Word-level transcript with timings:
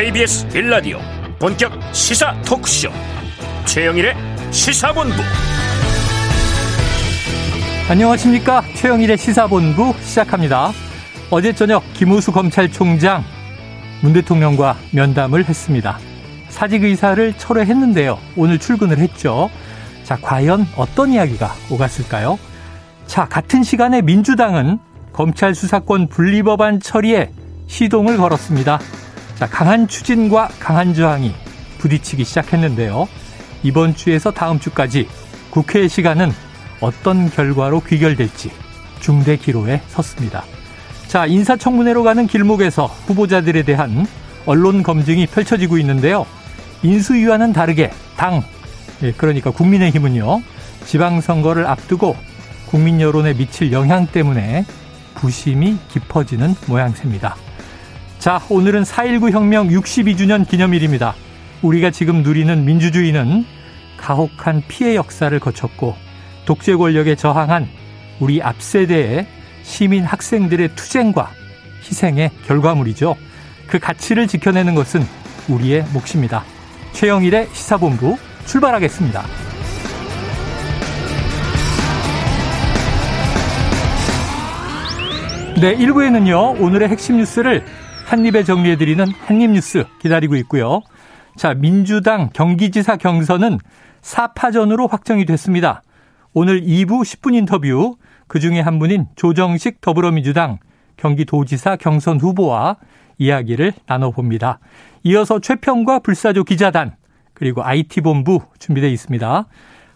KBS 0.00 0.48
빌라디오 0.48 0.98
본격 1.38 1.70
시사 1.92 2.34
토크쇼 2.40 2.88
최영일의 3.66 4.14
시사본부 4.50 5.14
안녕하십니까 7.90 8.62
최영일의 8.76 9.18
시사본부 9.18 9.92
시작합니다. 10.00 10.70
어제 11.30 11.52
저녁 11.52 11.82
김우수 11.92 12.32
검찰총장 12.32 13.22
문 14.00 14.14
대통령과 14.14 14.78
면담을 14.94 15.44
했습니다. 15.44 15.98
사직 16.48 16.84
의사를 16.84 17.34
철회했는데요. 17.34 18.18
오늘 18.38 18.58
출근을 18.58 18.96
했죠. 19.00 19.50
자, 20.04 20.16
과연 20.22 20.66
어떤 20.76 21.12
이야기가 21.12 21.52
오갔을까요? 21.70 22.38
자, 23.06 23.26
같은 23.26 23.62
시간에 23.62 24.00
민주당은 24.00 24.78
검찰 25.12 25.54
수사권 25.54 26.08
분리법안 26.08 26.80
처리에 26.80 27.32
시동을 27.66 28.16
걸었습니다. 28.16 28.80
자, 29.40 29.46
강한 29.46 29.88
추진과 29.88 30.50
강한 30.58 30.92
저항이 30.92 31.32
부딪히기 31.78 32.24
시작했는데요. 32.24 33.08
이번 33.62 33.94
주에서 33.96 34.30
다음 34.30 34.60
주까지 34.60 35.08
국회 35.48 35.88
시간은 35.88 36.30
어떤 36.82 37.30
결과로 37.30 37.80
귀결될지 37.80 38.50
중대 39.00 39.38
기로에 39.38 39.80
섰습니다. 39.88 40.44
자, 41.08 41.24
인사청문회로 41.24 42.02
가는 42.02 42.26
길목에서 42.26 42.84
후보자들에 42.84 43.62
대한 43.62 44.06
언론 44.44 44.82
검증이 44.82 45.26
펼쳐지고 45.28 45.78
있는데요. 45.78 46.26
인수위와는 46.82 47.54
다르게 47.54 47.92
당, 48.18 48.42
예, 49.02 49.10
그러니까 49.12 49.52
국민의힘은요, 49.52 50.42
지방선거를 50.84 51.66
앞두고 51.66 52.14
국민 52.66 53.00
여론에 53.00 53.32
미칠 53.32 53.72
영향 53.72 54.06
때문에 54.06 54.66
부심이 55.14 55.78
깊어지는 55.88 56.56
모양새입니다. 56.66 57.36
자, 58.20 58.38
오늘은 58.50 58.82
4.19 58.82 59.30
혁명 59.30 59.68
62주년 59.68 60.46
기념일입니다. 60.46 61.14
우리가 61.62 61.90
지금 61.90 62.22
누리는 62.22 62.66
민주주의는 62.66 63.46
가혹한 63.96 64.62
피해 64.68 64.94
역사를 64.94 65.36
거쳤고 65.40 65.96
독재 66.44 66.74
권력에 66.74 67.14
저항한 67.14 67.66
우리 68.20 68.42
앞세대의 68.42 69.26
시민 69.62 70.04
학생들의 70.04 70.74
투쟁과 70.74 71.30
희생의 71.82 72.30
결과물이죠. 72.46 73.16
그 73.66 73.78
가치를 73.78 74.26
지켜내는 74.26 74.74
것은 74.74 75.02
우리의 75.48 75.86
몫입니다. 75.94 76.44
최영일의 76.92 77.48
시사본부 77.54 78.18
출발하겠습니다. 78.44 79.24
네, 85.62 85.74
1부에는요, 85.74 86.60
오늘의 86.60 86.88
핵심 86.88 87.16
뉴스를 87.16 87.64
한입에 88.10 88.42
정리해드리는 88.42 89.06
한입뉴스 89.24 89.84
기다리고 90.00 90.34
있고요. 90.34 90.80
자, 91.36 91.54
민주당 91.54 92.28
경기지사 92.32 92.96
경선은 92.96 93.58
4파전으로 94.02 94.90
확정이 94.90 95.24
됐습니다. 95.24 95.84
오늘 96.32 96.60
2부 96.60 97.02
10분 97.02 97.36
인터뷰, 97.36 97.94
그 98.26 98.40
중에 98.40 98.58
한 98.58 98.80
분인 98.80 99.06
조정식 99.14 99.80
더불어민주당 99.80 100.58
경기도지사 100.96 101.76
경선 101.76 102.18
후보와 102.18 102.78
이야기를 103.18 103.74
나눠봅니다. 103.86 104.58
이어서 105.04 105.38
최평과 105.38 106.00
불사조 106.00 106.42
기자단, 106.42 106.96
그리고 107.32 107.62
IT본부 107.62 108.40
준비되어 108.58 108.90
있습니다. 108.90 109.46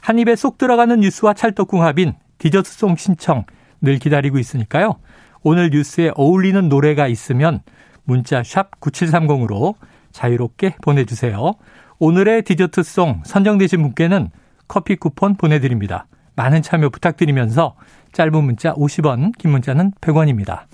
한 0.01 0.19
입에 0.21 0.37
쏙 0.37 0.57
들어가는 0.57 1.01
뉴스와 1.01 1.35
찰떡궁합인 1.35 2.13
디저트송 2.39 2.95
신청 2.95 3.45
늘 3.81 3.99
기다리고 3.99 4.39
있으니까요. 4.39 5.01
오늘 5.43 5.71
뉴스에 5.71 6.13
어울리는 6.15 6.69
노래가 6.69 7.09
있으면 7.09 7.61
문자 8.05 8.43
샵 8.43 8.81
9730으로 8.81 9.75
자유롭게 10.13 10.77
보내주세요. 10.83 11.55
오늘의 11.99 12.43
디저트송 12.43 13.23
선정되신 13.25 13.83
분께는 13.83 14.31
커피 14.69 14.97
쿠폰 14.97 15.37
보내드립니다. 15.37 16.07
많은 16.37 16.63
참여 16.63 16.89
부탁드리면서 16.91 17.77
짧은 18.13 18.45
문자 18.45 18.73
50원, 18.75 19.37
긴 19.39 19.51
문자는 19.51 19.93
100원입니다. 20.01 20.65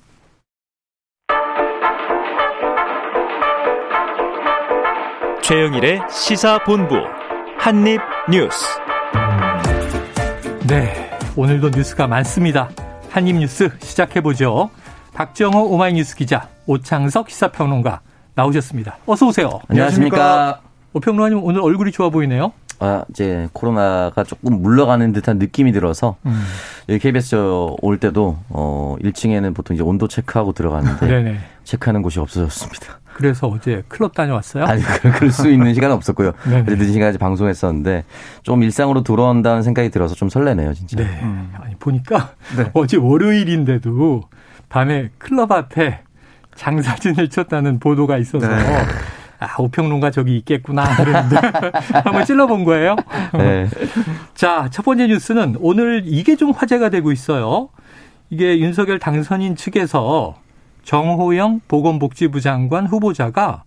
최영일의 5.42 6.02
시사본부 6.08 6.96
한입뉴스 7.58 8.78
네, 10.68 11.10
오늘도 11.36 11.70
뉴스가 11.70 12.06
많습니다. 12.06 12.70
한입뉴스 13.10 13.70
시작해보죠. 13.80 14.70
박정호 15.14 15.64
오마이뉴스 15.74 16.16
기자, 16.16 16.48
오창석 16.66 17.30
시사평론가 17.30 18.00
나오셨습니다. 18.34 18.96
어서 19.06 19.26
오세요. 19.26 19.60
안녕하십니까. 19.68 20.60
오평론가님 20.92 21.42
오늘 21.44 21.60
얼굴이 21.60 21.92
좋아 21.92 22.10
보이네요. 22.10 22.52
아, 22.82 23.04
이제 23.10 23.48
코로나가 23.52 24.24
조금 24.24 24.62
물러가는 24.62 25.12
듯한 25.12 25.38
느낌이 25.38 25.72
들어서 25.72 26.16
음. 26.24 26.40
여기 26.88 26.98
KBS 26.98 27.36
올 27.82 27.98
때도 27.98 28.38
어 28.48 28.96
1층에는 29.02 29.54
보통 29.54 29.74
이제 29.74 29.82
온도 29.82 30.08
체크하고 30.08 30.52
들어가는데. 30.52 31.38
체크하는 31.64 32.02
곳이 32.02 32.18
없어졌습니다. 32.18 32.98
그래서 33.12 33.46
어제 33.48 33.84
클럽 33.86 34.14
다녀왔어요? 34.14 34.64
아니 34.64 34.82
그- 34.82 35.12
그럴 35.12 35.30
수 35.30 35.50
있는 35.50 35.74
시간은 35.74 35.94
없었고요. 35.94 36.32
그래도 36.42 36.74
늦은 36.76 36.92
시간까지 36.94 37.18
방송했었는데 37.18 38.04
좀 38.42 38.62
일상으로 38.62 39.02
돌아온다는 39.02 39.62
생각이 39.62 39.90
들어서 39.90 40.14
좀 40.14 40.30
설레네요, 40.30 40.72
진짜. 40.72 40.96
네. 40.96 41.20
아니, 41.60 41.74
보니까 41.76 42.30
어제 42.72 42.96
월요일인데도 42.96 44.22
밤에 44.70 45.10
클럽 45.18 45.52
앞에 45.52 46.00
장사진을 46.54 47.28
쳤다는 47.28 47.78
보도가 47.78 48.16
있어서 48.18 48.46
아, 49.40 49.56
오평론가 49.58 50.10
저기 50.10 50.36
있겠구나. 50.38 50.96
그랬는데 50.96 51.36
한번 52.04 52.24
찔러본 52.24 52.64
거예요. 52.64 52.96
네. 53.34 53.68
자, 54.34 54.68
첫 54.70 54.84
번째 54.84 55.06
뉴스는 55.08 55.56
오늘 55.60 56.02
이게 56.04 56.36
좀 56.36 56.52
화제가 56.52 56.90
되고 56.90 57.10
있어요. 57.10 57.70
이게 58.28 58.58
윤석열 58.58 58.98
당선인 58.98 59.56
측에서 59.56 60.36
정호영 60.84 61.62
보건복지부 61.68 62.40
장관 62.40 62.86
후보자가 62.86 63.64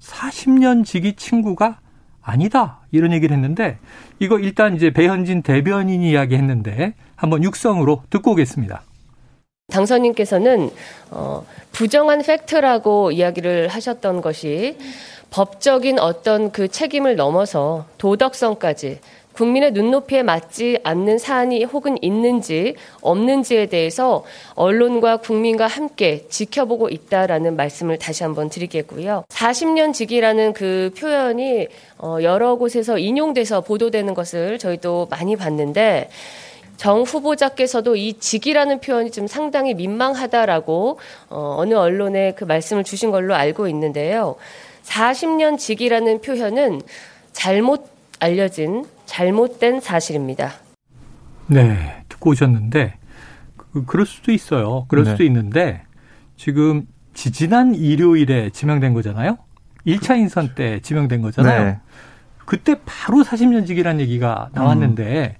40년 0.00 0.84
지기 0.84 1.14
친구가 1.14 1.78
아니다. 2.20 2.80
이런 2.90 3.12
얘기를 3.12 3.34
했는데 3.34 3.78
이거 4.18 4.38
일단 4.38 4.74
이제 4.74 4.90
배현진 4.90 5.42
대변인이 5.42 6.10
이야기했는데 6.10 6.94
한번 7.14 7.44
육성으로 7.44 8.02
듣고 8.10 8.32
오겠습니다. 8.32 8.82
당선인께서는 9.74 10.70
어, 11.10 11.44
부정한 11.72 12.22
팩트라고 12.22 13.10
이야기를 13.10 13.68
하셨던 13.68 14.20
것이 14.20 14.76
법적인 15.30 15.98
어떤 15.98 16.52
그 16.52 16.68
책임을 16.68 17.16
넘어서 17.16 17.86
도덕성까지 17.98 19.00
국민의 19.32 19.72
눈높이에 19.72 20.22
맞지 20.22 20.78
않는 20.84 21.18
사안이 21.18 21.64
혹은 21.64 21.96
있는지 22.02 22.76
없는지에 23.00 23.66
대해서 23.66 24.22
언론과 24.54 25.16
국민과 25.16 25.66
함께 25.66 26.24
지켜보고 26.28 26.88
있다라는 26.88 27.56
말씀을 27.56 27.98
다시 27.98 28.22
한번 28.22 28.48
드리겠고요. 28.48 29.24
40년 29.28 29.92
직이라는 29.92 30.52
그 30.52 30.92
표현이 30.96 31.66
어, 31.98 32.18
여러 32.22 32.54
곳에서 32.54 32.96
인용돼서 32.96 33.62
보도되는 33.62 34.14
것을 34.14 34.58
저희도 34.58 35.08
많이 35.10 35.34
봤는데 35.34 36.10
정 36.76 37.02
후보자께서도 37.02 37.96
이 37.96 38.14
직이라는 38.14 38.80
표현이 38.80 39.10
좀 39.10 39.26
상당히 39.26 39.74
민망하다라고 39.74 40.98
어, 41.30 41.54
어느 41.58 41.74
언론에 41.74 42.32
그 42.34 42.44
말씀을 42.44 42.84
주신 42.84 43.10
걸로 43.10 43.34
알고 43.34 43.68
있는데요. 43.68 44.36
40년 44.82 45.58
직이라는 45.58 46.20
표현은 46.20 46.82
잘못 47.32 47.88
알려진 48.20 48.84
잘못된 49.06 49.80
사실입니다. 49.80 50.52
네, 51.46 52.02
듣고 52.08 52.30
오셨는데 52.30 52.94
그, 53.56 53.84
그럴 53.84 54.06
수도 54.06 54.32
있어요. 54.32 54.86
그럴 54.88 55.04
네. 55.04 55.10
수도 55.10 55.24
있는데 55.24 55.82
지금 56.36 56.86
지지난 57.14 57.74
일요일에 57.74 58.50
지명된 58.50 58.94
거잖아요. 58.94 59.38
1차 59.86 60.18
인선 60.18 60.54
때 60.54 60.80
지명된 60.80 61.22
거잖아요. 61.22 61.64
네. 61.64 61.78
그때 62.44 62.76
바로 62.84 63.22
40년직이라는 63.22 64.00
얘기가 64.00 64.50
나왔는데 64.52 65.36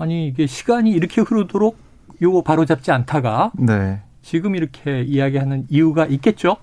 아니 0.00 0.26
이게 0.26 0.46
시간이 0.46 0.90
이렇게 0.90 1.20
흐르도록 1.20 1.78
요거 2.22 2.42
바로 2.42 2.64
잡지 2.64 2.90
않다가 2.90 3.52
네. 3.54 4.00
지금 4.22 4.56
이렇게 4.56 5.02
이야기하는 5.02 5.66
이유가 5.68 6.06
있겠죠? 6.06 6.56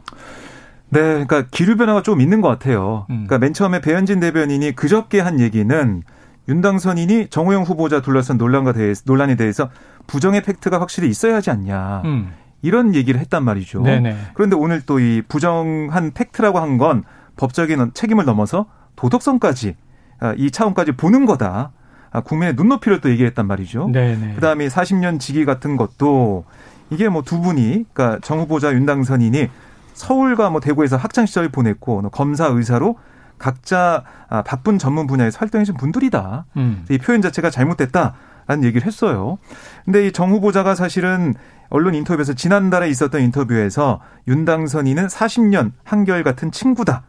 네, 0.90 1.02
그러니까 1.02 1.46
기류 1.52 1.78
변화가 1.78 2.02
좀 2.02 2.20
있는 2.20 2.42
것 2.42 2.48
같아요. 2.48 3.06
음. 3.10 3.26
그러니까 3.28 3.38
맨 3.40 3.54
처음에 3.54 3.80
배현진 3.82 4.20
대변인이 4.20 4.74
그저께 4.76 5.20
한 5.20 5.40
얘기는 5.40 6.04
윤당선인이 6.50 7.28
정호영 7.28 7.64
후보자 7.64 8.02
둘러싼 8.02 8.38
논란과 8.38 8.74
대해 8.74 8.94
논란에 9.06 9.36
대해서 9.36 9.70
부정의 10.08 10.42
팩트가 10.42 10.80
확실히 10.80 11.10
있어야 11.10 11.36
하지 11.36 11.52
않냐. 11.52 12.02
음. 12.06 12.32
이런 12.64 12.96
얘기를 12.96 13.20
했단 13.20 13.44
말이죠. 13.44 13.82
네네. 13.84 14.18
그런데 14.34 14.56
오늘 14.56 14.82
또 14.82 15.00
이 15.00 15.22
부정한 15.28 16.12
팩트라고 16.14 16.60
한 16.60 16.78
건 16.80 17.04
법적인 17.36 17.92
책임을 17.94 18.26
넘어서 18.26 18.66
도덕성까지 18.96 19.76
아, 20.20 20.34
이 20.38 20.50
차원까지 20.50 20.94
보는 20.94 21.26
거다. 21.28 21.72
아, 22.12 22.22
국민의 22.22 22.56
눈높이를 22.56 23.02
또 23.02 23.10
얘기했단 23.10 23.46
말이죠. 23.48 23.90
네네. 23.92 24.36
그다음에 24.36 24.68
40년 24.68 25.20
직위 25.20 25.46
같은 25.46 25.78
것도 25.78 26.46
이게 26.90 27.10
뭐 27.10 27.22
두 27.22 27.42
분이 27.42 27.86
그러니까 27.94 28.20
정 28.24 28.40
후보자 28.40 28.72
윤당선인이 28.74 29.50
서울과 29.94 30.50
뭐 30.52 30.60
대구에서 30.62 30.96
학창 30.98 31.26
시절을 31.26 31.50
보냈고 31.50 32.02
검사 32.10 32.46
의사로 32.48 32.98
각자 33.38 34.04
아, 34.30 34.42
바쁜 34.44 34.78
전문 34.80 35.06
분야에서 35.08 35.40
활동해준 35.40 35.76
분들이다. 35.78 36.46
음. 36.58 36.86
이 36.90 36.98
표현 36.98 37.22
자체가 37.22 37.50
잘못됐다라는 37.50 38.64
얘기를 38.64 38.86
했어요. 38.88 39.38
근데 39.86 40.08
이 40.08 40.12
정 40.12 40.32
후보자가 40.32 40.76
사실은 40.76 41.34
언론 41.70 41.94
인터뷰에서 41.96 42.34
지난달에 42.34 42.88
있었던 42.90 43.22
인터뷰에서 43.22 44.00
윤당선이는 44.28 45.08
40년 45.08 45.72
한결 45.84 46.24
같은 46.24 46.52
친구다. 46.52 47.04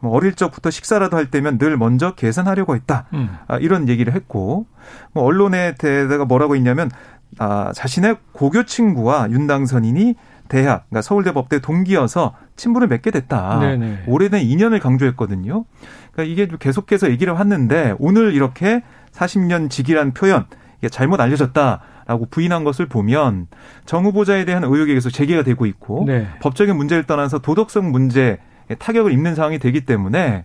뭐 0.00 0.12
어릴 0.12 0.34
적부터 0.34 0.70
식사라도 0.70 1.16
할 1.16 1.30
때면 1.30 1.58
늘 1.58 1.76
먼저 1.76 2.14
계산하려고 2.14 2.74
했다. 2.74 3.06
음. 3.12 3.30
아, 3.46 3.58
이런 3.58 3.88
얘기를 3.88 4.14
했고 4.14 4.66
뭐 5.12 5.24
언론에 5.24 5.74
대다가 5.74 6.24
뭐라고 6.24 6.56
했냐면 6.56 6.90
아, 7.38 7.72
자신의 7.74 8.16
고교 8.32 8.64
친구와 8.64 9.30
윤당선인이 9.30 10.14
대학, 10.48 10.86
그러니까 10.88 11.02
서울대 11.02 11.32
법대 11.32 11.60
동기여서 11.60 12.34
친분을 12.56 12.88
맺게 12.88 13.12
됐다. 13.12 13.60
네네. 13.60 14.04
오래된 14.08 14.42
인연을 14.42 14.80
강조했거든요. 14.80 15.64
그러니까 16.12 16.32
이게 16.32 16.48
계속해서 16.58 17.10
얘기를 17.10 17.38
했는데 17.38 17.94
오늘 17.98 18.34
이렇게 18.34 18.82
40년 19.12 19.70
직이란 19.70 20.12
표현 20.12 20.46
이게 20.78 20.88
잘못 20.88 21.20
알려졌다라고 21.20 22.26
부인한 22.30 22.64
것을 22.64 22.86
보면 22.86 23.46
정 23.86 24.04
후보자에 24.04 24.44
대한 24.44 24.64
의혹이 24.64 24.94
계속 24.94 25.10
제기가 25.10 25.44
되고 25.44 25.66
있고 25.66 26.04
네. 26.06 26.26
법적인 26.40 26.76
문제를 26.76 27.04
떠나서 27.04 27.38
도덕성 27.38 27.92
문제 27.92 28.38
타격을 28.78 29.12
입는 29.12 29.34
상황이 29.34 29.58
되기 29.58 29.82
때문에 29.82 30.44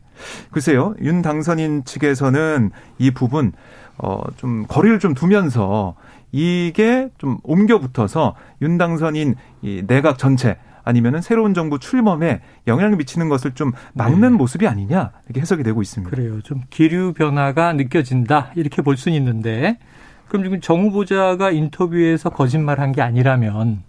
글쎄요 0.51 0.95
윤 1.01 1.22
당선인 1.22 1.83
측에서는 1.86 2.72
이 2.98 3.12
부분 3.12 3.54
어좀 3.98 4.66
거리를 4.68 5.00
좀 5.00 5.13
두면서 5.13 5.95
이게 6.31 7.10
좀 7.18 7.38
옮겨 7.44 7.80
붙어서 7.80 8.36
윤 8.62 8.77
당선인 8.77 9.36
이 9.62 9.83
내각 9.88 10.18
전체 10.18 10.57
아니면은 10.86 11.22
새로운 11.22 11.54
정부 11.54 11.80
출범에 11.80 12.42
영향을 12.68 12.95
미치는 12.98 13.27
것을 13.27 13.51
좀 13.56 13.74
막는 13.94 14.31
네. 14.31 14.38
모습이 14.38 14.68
아니냐 14.68 15.12
이렇게 15.25 15.42
해석이 15.42 15.63
되고 15.63 15.81
있습니다. 15.81 16.16
그래요. 16.16 16.42
좀 16.42 16.62
기류 16.69 17.13
변화가 17.13 17.74
느껴진다 17.74 18.51
이렇게 18.56 18.81
볼 18.81 18.95
수는 18.95 19.18
있는데 19.18 19.80
그럼 20.28 20.44
지금 20.44 20.62
정 20.62 20.83
후보자가 20.83 21.51
인터뷰에서 21.51 22.30
거짓말한 22.30 22.92
게 22.92 23.01
아니라면 23.01 23.83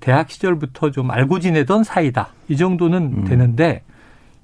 대학 0.00 0.30
시절부터 0.30 0.90
좀 0.90 1.10
알고 1.10 1.40
지내던 1.40 1.84
사이다 1.84 2.28
이 2.48 2.56
정도는 2.56 3.14
음. 3.18 3.24
되는데 3.24 3.82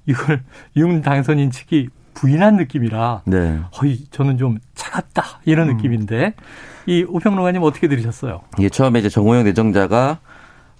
이걸 0.06 0.42
윤 0.76 1.02
당선인 1.02 1.50
측이 1.50 1.88
부인한 2.14 2.56
느낌이라 2.56 3.22
네. 3.26 3.60
거의 3.72 3.98
저는 4.10 4.38
좀 4.38 4.58
차갑다 4.74 5.40
이런 5.44 5.68
음. 5.68 5.76
느낌인데 5.76 6.34
이 6.86 7.04
오평론가님 7.08 7.62
어떻게 7.62 7.88
들으셨어요? 7.88 8.42
이게 8.58 8.68
처음에 8.68 9.00
이제 9.00 9.08
정호영 9.08 9.44
내정자가 9.44 10.18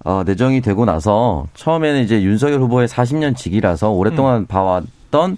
어, 0.04 0.22
내정이 0.24 0.60
되고 0.60 0.84
나서 0.84 1.46
처음에는 1.54 2.02
이제 2.02 2.22
윤석열 2.22 2.60
후보의 2.60 2.86
40년 2.86 3.36
직이라서 3.36 3.90
오랫동안 3.90 4.42
음. 4.42 4.46
봐왔던 4.46 5.36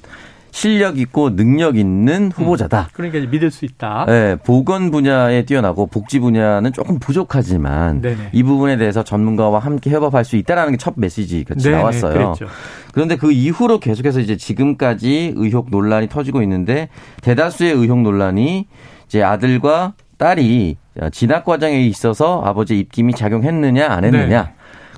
실력 0.58 0.98
있고 0.98 1.36
능력 1.36 1.76
있는 1.78 2.32
후보자다. 2.34 2.80
음. 2.80 2.90
그러니까 2.92 3.30
믿을 3.30 3.52
수 3.52 3.64
있다. 3.64 4.06
네, 4.08 4.34
보건 4.44 4.90
분야에 4.90 5.44
뛰어나고 5.44 5.86
복지 5.86 6.18
분야는 6.18 6.72
조금 6.72 6.98
부족하지만 6.98 8.00
네네. 8.00 8.30
이 8.32 8.42
부분에 8.42 8.76
대해서 8.76 9.04
전문가와 9.04 9.60
함께 9.60 9.90
협업할 9.90 10.24
수 10.24 10.34
있다라는 10.34 10.72
게 10.72 10.78
첫 10.78 10.94
메시지 10.96 11.44
같이 11.44 11.64
네네, 11.64 11.76
나왔어요. 11.76 12.12
그랬죠. 12.12 12.46
그런데 12.92 13.14
그 13.16 13.30
이후로 13.30 13.78
계속해서 13.78 14.18
이제 14.18 14.36
지금까지 14.36 15.34
의혹 15.36 15.70
논란이 15.70 16.08
터지고 16.08 16.42
있는데 16.42 16.88
대다수의 17.22 17.72
의혹 17.74 18.00
논란이 18.02 18.66
이제 19.06 19.22
아들과 19.22 19.94
딸이 20.16 20.76
진학 21.12 21.44
과정에 21.44 21.80
있어서 21.82 22.42
아버지 22.44 22.78
입김이 22.80 23.12
작용했느냐 23.14 23.86
안 23.88 24.04
했느냐 24.04 24.42
네. 24.42 24.50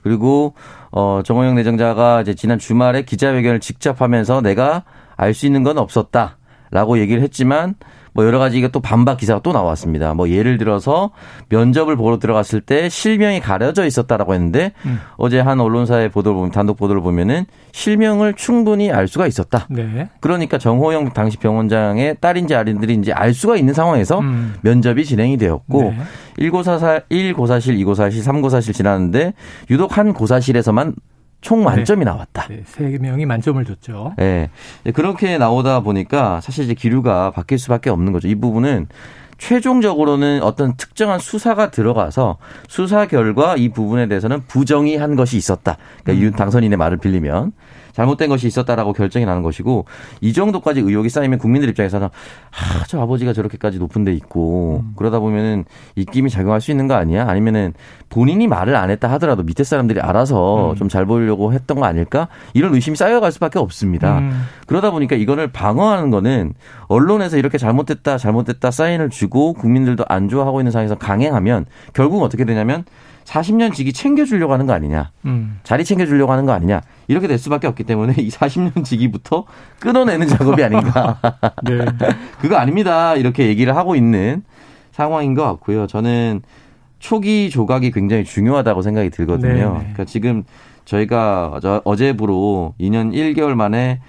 그리고 0.03 0.55
어 0.91 1.21
정호영 1.23 1.55
내정자가 1.57 2.23
이제 2.23 2.35
지난 2.35 2.59
주말에 2.59 3.03
기자회견을 3.03 3.61
직접 3.61 4.01
하면서 4.01 4.41
내가 4.41 4.85
알 5.21 5.35
수 5.35 5.47
있는 5.47 5.63
건 5.63 5.77
없었다 5.77 6.39
라고 6.71 6.99
얘기를 6.99 7.23
했지만 7.23 7.75
뭐 8.13 8.25
여러 8.25 8.39
가지 8.39 8.67
또 8.73 8.81
반박 8.81 9.19
기사가 9.19 9.41
또 9.43 9.53
나왔습니다. 9.53 10.15
뭐 10.15 10.29
예를 10.29 10.59
들어서 10.59 11.11
면접을 11.49 11.97
보러 11.97 12.19
들어갔을 12.19 12.61
때 12.61 12.89
실명이 12.89 13.41
가려져 13.41 13.85
있었다라고 13.85 14.35
했는데 14.35 14.73
음. 14.85 14.99
어제 15.17 15.39
한 15.41 15.61
언론사의 15.61 16.09
보도를 16.09 16.37
보면 16.37 16.51
단독 16.51 16.77
보도를 16.77 17.03
보면은 17.03 17.45
실명을 17.73 18.35
충분히 18.35 18.91
알 18.91 19.07
수가 19.07 19.27
있었다. 19.27 19.67
네. 19.71 20.09
그러니까 20.21 20.59
정호영 20.59 21.11
당시 21.13 21.37
병원장의 21.37 22.17
딸인지 22.21 22.55
아들인지 22.55 23.13
알 23.13 23.33
수가 23.33 23.57
있는 23.57 23.75
상황에서 23.75 24.19
음. 24.21 24.55
면접이 24.63 25.05
진행이 25.05 25.37
되었고 25.37 25.83
네. 25.83 25.97
1고사실, 26.39 27.05
1고사실, 27.11 27.79
2고사실, 27.85 28.25
3고사실 28.25 28.75
지났는데 28.75 29.35
유독 29.71 29.99
한 29.99 30.13
고사실에서만 30.13 30.95
총 31.41 31.65
만점이 31.65 32.01
네. 32.01 32.11
나왔다. 32.11 32.49
네, 32.49 32.63
세 32.67 32.99
명이 33.01 33.27
만점을 33.27 33.65
줬죠. 33.65 34.15
네. 34.17 34.51
그렇게 34.95 35.39
나오다 35.39 35.81
보니까 35.81 36.41
사실 36.41 36.65
이제 36.65 36.75
기류가 36.75 37.31
바뀔 37.31 37.59
수밖에 37.59 37.91
없는 37.91 38.13
거죠. 38.13 38.29
이 38.29 38.35
부분은 38.35 38.89
최종적으로는 39.39 40.43
어떤 40.43 40.77
특정한 40.77 41.19
수사가 41.19 41.71
들어가서 41.71 42.37
수사 42.69 43.07
결과 43.07 43.57
이 43.57 43.71
부분에 43.71 44.07
대해서는 44.07 44.43
부정이 44.47 44.97
한 44.97 45.17
것이 45.17 45.39
있었다. 45.39 45.79
그러니까 46.05 46.21
음. 46.21 46.27
윤 46.27 46.33
당선인의 46.33 46.77
말을 46.77 46.99
빌리면 46.99 47.53
잘못된 47.93 48.29
것이 48.29 48.47
있었다라고 48.47 48.93
결정이 48.93 49.25
나는 49.27 49.43
것이고 49.43 49.85
이 50.21 50.33
정도까지 50.33 50.81
의혹이 50.81 51.09
쌓이면 51.09 51.39
국민들 51.39 51.69
입장에서는 51.71 52.07
아, 52.07 52.85
저 52.87 53.01
아버지가 53.01 53.33
저렇게까지 53.33 53.79
높은 53.79 54.05
데 54.05 54.13
있고 54.13 54.83
음. 54.85 54.93
그러다 54.97 55.19
보면은 55.19 55.65
입김이 55.97 56.31
작용할 56.31 56.61
수 56.61 56.71
있는 56.71 56.87
거 56.87 56.95
아니야? 56.95 57.29
아니면은 57.29 57.75
본인이 58.09 58.49
말을 58.49 58.75
안 58.75 58.91
했다 58.91 59.11
하더라도 59.13 59.43
밑에 59.43 59.65
사람들이 59.65 60.01
알아서 60.01 60.73
음. 60.73 60.77
좀잘 60.77 61.07
보이려고 61.07 61.53
했던 61.53 61.79
거 61.79 61.87
아닐까? 61.87 62.29
이런 62.55 62.75
의심이 62.75 62.97
쌓여갈 62.97 63.33
수밖에 63.33 63.59
없습니다. 63.59 64.19
음. 64.19 64.43
그러다 64.67 64.91
보니까 64.91 65.17
이거를 65.17 65.49
방어하는 65.53 66.11
거는 66.11 66.55
언론에서 66.89 67.39
이렇게 67.39 67.59
잘못됐다, 67.59 68.19
잘못됐다 68.19 68.71
사인을 68.71 69.11
주고 69.11 69.53
국민들도 69.53 70.05
안 70.09 70.29
좋아하고 70.29 70.61
있는 70.61 70.73
상황에서 70.73 70.97
강행하면 70.97 71.67
결국 71.93 72.23
어떻게 72.23 72.45
되냐면 72.45 72.85
40년 73.25 73.73
지기 73.73 73.93
챙겨주려고 73.93 74.53
하는 74.53 74.67
거 74.67 74.73
아니냐. 74.73 75.11
음. 75.25 75.61
자리 75.63 75.85
챙겨주려고 75.85 76.33
하는 76.33 76.47
거 76.47 76.53
아니냐. 76.53 76.81
이렇게 77.09 77.29
될 77.29 77.39
수밖에 77.39 77.67
없기 77.67 77.85
때문에 77.85 78.15
이 78.19 78.29
40년 78.29 78.85
지기부터 78.85 79.45
끊어내는 79.79 80.27
작업이 80.27 80.63
아닌가. 80.63 81.19
네. 81.65 81.85
그거 82.41 82.57
아닙니다. 82.57 83.15
이렇게 83.15 83.47
얘기를 83.47 83.77
하고 83.77 83.95
있는 83.95 84.43
상황인 84.93 85.35
것 85.35 85.45
같고요. 85.45 85.87
저는 85.87 86.43
초기 86.99 87.51
조각이 87.51 87.91
굉장히 87.91 88.25
중요하다고 88.25 88.83
생각이 88.83 89.11
들거든요. 89.11 89.55
네. 89.55 89.79
그러니까 89.79 90.05
지금 90.05 90.45
저희가 90.85 91.61
어제부로 91.85 92.75
2년 92.81 93.13
1개월 93.13 93.55
만에 93.55 94.01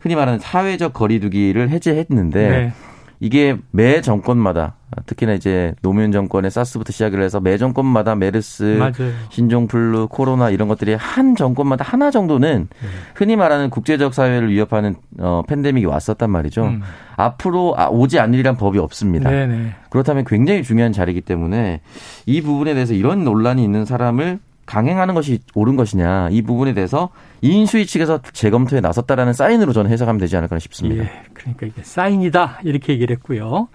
흔히 0.00 0.14
말하는 0.14 0.38
사회적 0.38 0.92
거리두기를 0.94 1.68
해제했는데 1.68 2.48
네. 2.48 2.72
이게 3.20 3.58
매 3.70 4.00
정권마다 4.00 4.76
특히나 5.06 5.34
이제 5.34 5.74
노무현 5.82 6.10
정권의 6.10 6.50
사스부터 6.50 6.92
시작을 6.92 7.22
해서 7.22 7.38
매 7.38 7.58
정권마다 7.58 8.14
메르스, 8.14 8.76
맞아요. 8.78 9.12
신종플루, 9.28 10.08
코로나 10.08 10.50
이런 10.50 10.68
것들이 10.68 10.94
한 10.94 11.36
정권마다 11.36 11.84
하나 11.84 12.10
정도는 12.10 12.68
네. 12.70 12.88
흔히 13.14 13.36
말하는 13.36 13.70
국제적 13.70 14.14
사회를 14.14 14.50
위협하는 14.50 14.96
어 15.18 15.42
팬데믹이 15.46 15.84
왔었단 15.84 16.30
말이죠. 16.30 16.64
음. 16.64 16.82
앞으로 17.16 17.74
아, 17.76 17.88
오지 17.88 18.18
않으리란 18.18 18.56
법이 18.56 18.78
없습니다. 18.78 19.30
네네. 19.30 19.74
그렇다면 19.90 20.24
굉장히 20.24 20.62
중요한 20.62 20.92
자리이기 20.92 21.20
때문에 21.20 21.82
이 22.26 22.40
부분에 22.40 22.72
대해서 22.72 22.94
이런 22.94 23.24
논란이 23.24 23.62
있는 23.62 23.84
사람을 23.84 24.40
강행하는 24.70 25.14
것이 25.14 25.40
옳은 25.54 25.74
것이냐 25.74 26.28
이 26.30 26.42
부분에 26.42 26.74
대해서 26.74 27.10
인수위 27.40 27.86
측에서 27.86 28.20
재검토에 28.32 28.80
나섰다라는 28.80 29.32
사인으로 29.32 29.72
저는 29.72 29.90
해석하면 29.90 30.20
되지 30.20 30.36
않을까 30.36 30.60
싶습니다. 30.60 31.02
예, 31.02 31.22
그러니까 31.34 31.66
이게 31.66 31.82
사인이다 31.82 32.60
이렇게 32.62 32.92
얘기를 32.92 33.16
했고요. 33.16 33.66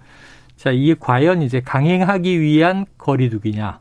자, 0.56 0.72
이게 0.72 0.96
과연 0.98 1.42
이제 1.42 1.60
강행하기 1.60 2.40
위한 2.40 2.86
거리두기냐 2.98 3.80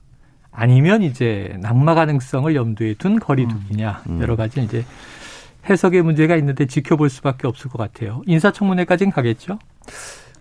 아니면 0.51 1.03
이제 1.03 1.57
낙마 1.61 1.95
가능성을 1.95 2.53
염두에 2.53 2.95
둔 2.95 3.21
거리두기냐 3.21 4.03
음, 4.09 4.17
음. 4.17 4.21
여러 4.21 4.35
가지 4.35 4.61
이제 4.61 4.85
해석의 5.71 6.03
문제가 6.03 6.35
있는데 6.35 6.67
지켜볼 6.67 7.11
수밖에 7.11 7.47
없을 7.47 7.71
것 7.71 7.79
같아요. 7.79 8.23
인사청문회까지는 8.27 9.13
가겠죠? 9.13 9.61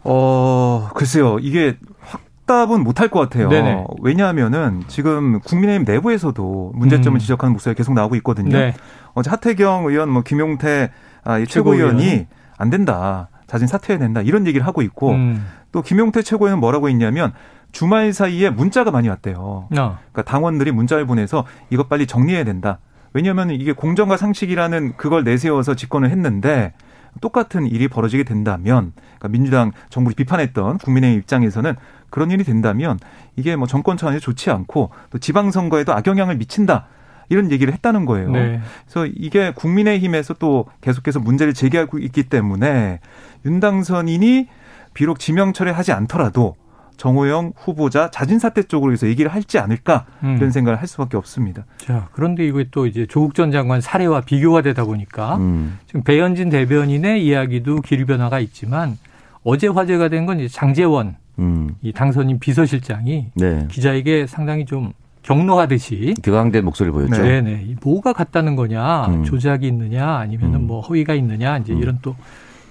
어, 0.03 0.89
글쎄요. 0.95 1.37
이게 1.37 1.77
확 1.99 2.21
답은 2.45 2.83
못할 2.83 3.07
것 3.07 3.19
같아요. 3.19 3.49
네네. 3.49 3.85
왜냐하면은 4.01 4.83
지금 4.87 5.39
국민의힘 5.39 5.85
내부에서도 5.85 6.73
문제점을 6.75 7.17
음. 7.17 7.19
지적하는 7.19 7.53
목소리가 7.53 7.77
계속 7.77 7.93
나오고 7.93 8.15
있거든요. 8.17 8.57
네. 8.57 8.73
어제 9.13 9.29
하태경 9.29 9.85
의원, 9.85 10.09
뭐 10.09 10.23
김용태 10.23 10.91
아, 11.23 11.43
최고위원이 11.45 12.27
안 12.57 12.69
된다. 12.69 13.29
자진 13.47 13.67
사퇴해야 13.67 13.99
된다. 13.99 14.21
이런 14.21 14.45
얘기를 14.47 14.65
하고 14.65 14.81
있고 14.81 15.11
음. 15.11 15.45
또 15.71 15.81
김용태 15.81 16.21
최고위원은 16.21 16.59
뭐라고 16.59 16.89
했냐면 16.89 17.33
주말 17.71 18.13
사이에 18.13 18.49
문자가 18.49 18.91
많이 18.91 19.09
왔대요. 19.09 19.37
어. 19.37 19.67
그러니까 19.69 20.21
당원들이 20.23 20.71
문자를 20.71 21.05
보내서 21.05 21.45
이것 21.69 21.89
빨리 21.89 22.07
정리해야 22.07 22.43
된다. 22.43 22.79
왜냐하면 23.13 23.51
이게 23.51 23.73
공정과 23.73 24.17
상식이라는 24.17 24.93
그걸 24.97 25.23
내세워서 25.23 25.75
집권을 25.75 26.09
했는데 26.09 26.73
똑같은 27.21 27.67
일이 27.67 27.87
벌어지게 27.87 28.23
된다면 28.23 28.93
그러니까 28.95 29.27
민주당 29.29 29.71
정부를 29.89 30.15
비판했던 30.15 30.79
국민의 30.79 31.15
입장에서는 31.15 31.75
그런 32.13 32.29
일이 32.29 32.43
된다면 32.43 32.99
이게 33.35 33.55
뭐 33.55 33.65
정권 33.67 33.97
차원에서 33.97 34.21
좋지 34.21 34.51
않고 34.51 34.91
또 35.09 35.17
지방선거에도 35.17 35.93
악영향을 35.93 36.37
미친다. 36.37 36.85
이런 37.29 37.49
얘기를 37.51 37.73
했다는 37.73 38.05
거예요. 38.05 38.29
네. 38.29 38.61
그래서 38.85 39.11
이게 39.15 39.51
국민의힘에서 39.51 40.35
또 40.35 40.67
계속해서 40.81 41.19
문제를 41.19 41.55
제기하고 41.55 41.97
있기 41.97 42.23
때문에 42.23 42.99
윤당선인이 43.45 44.47
비록 44.93 45.17
지명 45.17 45.53
철회하지 45.53 45.91
않더라도 45.91 46.55
정호영 46.97 47.53
후보자 47.55 48.11
자진 48.11 48.37
사퇴 48.37 48.61
쪽으로 48.63 48.91
해서 48.91 49.07
얘기를 49.07 49.33
할지 49.33 49.57
않을까 49.57 50.05
음. 50.21 50.35
이런 50.37 50.51
생각을 50.51 50.79
할 50.79 50.87
수밖에 50.87 51.17
없습니다. 51.17 51.65
자 51.77 52.09
그런데 52.11 52.45
이거 52.45 52.63
또 52.69 52.85
이제 52.85 53.07
조국 53.07 53.33
전 53.33 53.49
장관 53.49 53.81
사례와 53.81 54.21
비교가 54.21 54.61
되다 54.61 54.83
보니까 54.83 55.37
음. 55.37 55.79
지금 55.87 56.03
배현진 56.03 56.49
대변인의 56.49 57.25
이야기도 57.25 57.81
기류 57.81 58.05
변화가 58.05 58.39
있지만 58.39 58.99
어제 59.43 59.67
화제가 59.67 60.09
된건 60.09 60.39
이제 60.39 60.47
장재원 60.47 61.15
음. 61.39 61.75
이 61.81 61.91
당선인 61.91 62.39
비서실장이 62.39 63.27
네. 63.35 63.67
기자에게 63.69 64.27
상당히 64.27 64.65
좀 64.65 64.93
경로하듯이 65.23 66.15
격앙된 66.21 66.65
목소리를 66.65 66.91
보였죠. 66.91 67.21
네네. 67.21 67.41
네. 67.41 67.75
뭐가 67.81 68.13
같다는 68.13 68.55
거냐, 68.55 69.07
음. 69.07 69.23
조작이 69.23 69.67
있느냐, 69.67 70.17
아니면은 70.17 70.61
음. 70.61 70.67
뭐 70.67 70.81
허위가 70.81 71.13
있느냐, 71.13 71.57
이제 71.57 71.73
음. 71.73 71.81
이런 71.81 71.99
또 72.01 72.15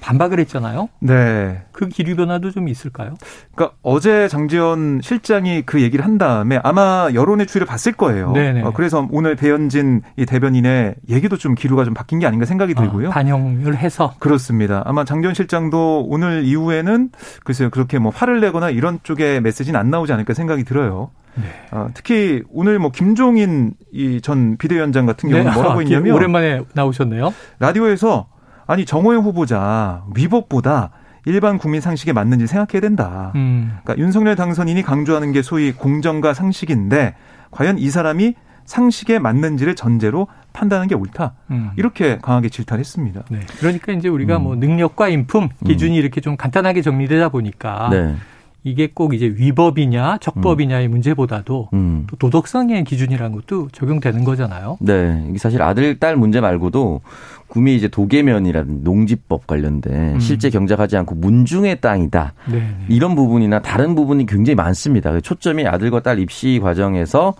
반박을 0.02 0.40
했잖아요. 0.40 0.88
네. 1.00 1.62
그 1.70 1.88
기류 1.88 2.16
변화도 2.16 2.50
좀 2.50 2.68
있을까요? 2.68 3.14
그러니까 3.54 3.76
어제 3.82 4.26
장지원 4.26 5.00
실장이 5.02 5.62
그 5.64 5.80
얘기를 5.80 6.04
한 6.04 6.18
다음에 6.18 6.58
아마 6.64 7.08
여론의 7.14 7.46
추이를 7.46 7.66
봤을 7.66 7.92
거예요. 7.92 8.32
네네. 8.32 8.62
어, 8.62 8.72
그래서 8.72 9.06
오늘 9.12 9.36
배현진 9.36 10.02
이 10.16 10.26
대변인의 10.26 10.96
얘기도 11.08 11.36
좀 11.36 11.54
기류가 11.54 11.84
좀 11.84 11.94
바뀐 11.94 12.18
게 12.18 12.26
아닌가 12.26 12.44
생각이 12.44 12.74
들고요. 12.74 13.10
아, 13.10 13.12
반영을 13.12 13.76
해서 13.76 14.14
그렇습니다. 14.18 14.82
아마 14.84 15.04
장지원 15.04 15.34
실장도 15.34 16.06
오늘 16.08 16.42
이후에는 16.44 17.10
글쎄요 17.44 17.70
그렇게 17.70 17.98
뭐 17.98 18.10
화를 18.14 18.40
내거나 18.40 18.70
이런 18.70 18.98
쪽의 19.04 19.40
메시지는 19.40 19.78
안 19.78 19.88
나오지 19.90 20.12
않을까 20.12 20.34
생각이 20.34 20.64
들어요. 20.64 21.10
네. 21.34 21.44
어, 21.70 21.88
특히 21.94 22.42
오늘 22.50 22.78
뭐 22.78 22.90
김종인 22.90 23.72
이 23.92 24.20
전 24.20 24.56
비대위원장 24.56 25.06
같은 25.06 25.30
경우는 25.30 25.50
네. 25.50 25.54
뭐라고 25.54 25.78
아, 25.78 25.82
했냐면 25.82 26.12
오랜만에 26.14 26.60
나오셨네요. 26.74 27.32
라디오에서 27.60 28.26
아니 28.66 28.84
정호영 28.84 29.24
후보자 29.24 30.04
위법보다 30.14 30.90
일반 31.24 31.58
국민 31.58 31.80
상식에 31.80 32.12
맞는지 32.12 32.46
생각해야 32.46 32.80
된다. 32.80 33.32
음. 33.36 33.78
그러니까 33.82 34.02
윤석열 34.02 34.34
당선인이 34.34 34.82
강조하는 34.82 35.32
게 35.32 35.42
소위 35.42 35.72
공정과 35.72 36.34
상식인데 36.34 37.14
과연 37.50 37.78
이 37.78 37.90
사람이 37.90 38.34
상식에 38.64 39.18
맞는지를 39.18 39.74
전제로 39.74 40.28
판단하는 40.52 40.88
게 40.88 40.94
옳다. 40.94 41.34
음. 41.50 41.70
이렇게 41.76 42.18
강하게 42.18 42.48
질타했습니다. 42.48 43.22
네. 43.30 43.40
그러니까 43.58 43.92
이제 43.92 44.08
우리가 44.08 44.38
음. 44.38 44.42
뭐 44.42 44.56
능력과 44.56 45.08
인품 45.08 45.48
기준이 45.66 45.96
음. 45.96 46.00
이렇게 46.00 46.20
좀 46.20 46.36
간단하게 46.36 46.82
정리되다 46.82 47.28
보니까 47.28 47.88
네. 47.90 48.16
이게 48.64 48.88
꼭 48.92 49.12
이제 49.14 49.26
위법이냐 49.26 50.18
적법이냐의 50.18 50.86
음. 50.86 50.92
문제보다도 50.92 51.70
음. 51.72 52.06
또 52.08 52.16
도덕성의 52.16 52.84
기준이라는 52.84 53.34
것도 53.36 53.68
적용되는 53.72 54.22
거잖아요. 54.24 54.78
네, 54.80 55.24
이게 55.28 55.38
사실 55.38 55.60
아들 55.62 55.98
딸 55.98 56.16
문제 56.16 56.40
말고도 56.40 57.00
구미 57.48 57.74
이제 57.74 57.88
도계면이라든 57.88 58.82
농지법 58.84 59.46
관련된 59.46 60.14
음. 60.14 60.20
실제 60.20 60.48
경작하지 60.48 60.96
않고 60.96 61.16
문중의 61.16 61.80
땅이다 61.80 62.34
네네. 62.46 62.58
네. 62.60 62.76
이런 62.88 63.14
부분이나 63.14 63.60
다른 63.60 63.94
부분이 63.94 64.26
굉장히 64.26 64.54
많습니다. 64.54 65.20
초점이 65.20 65.66
아들과 65.66 66.00
딸 66.00 66.18
입시 66.20 66.60
과정에서 66.62 67.34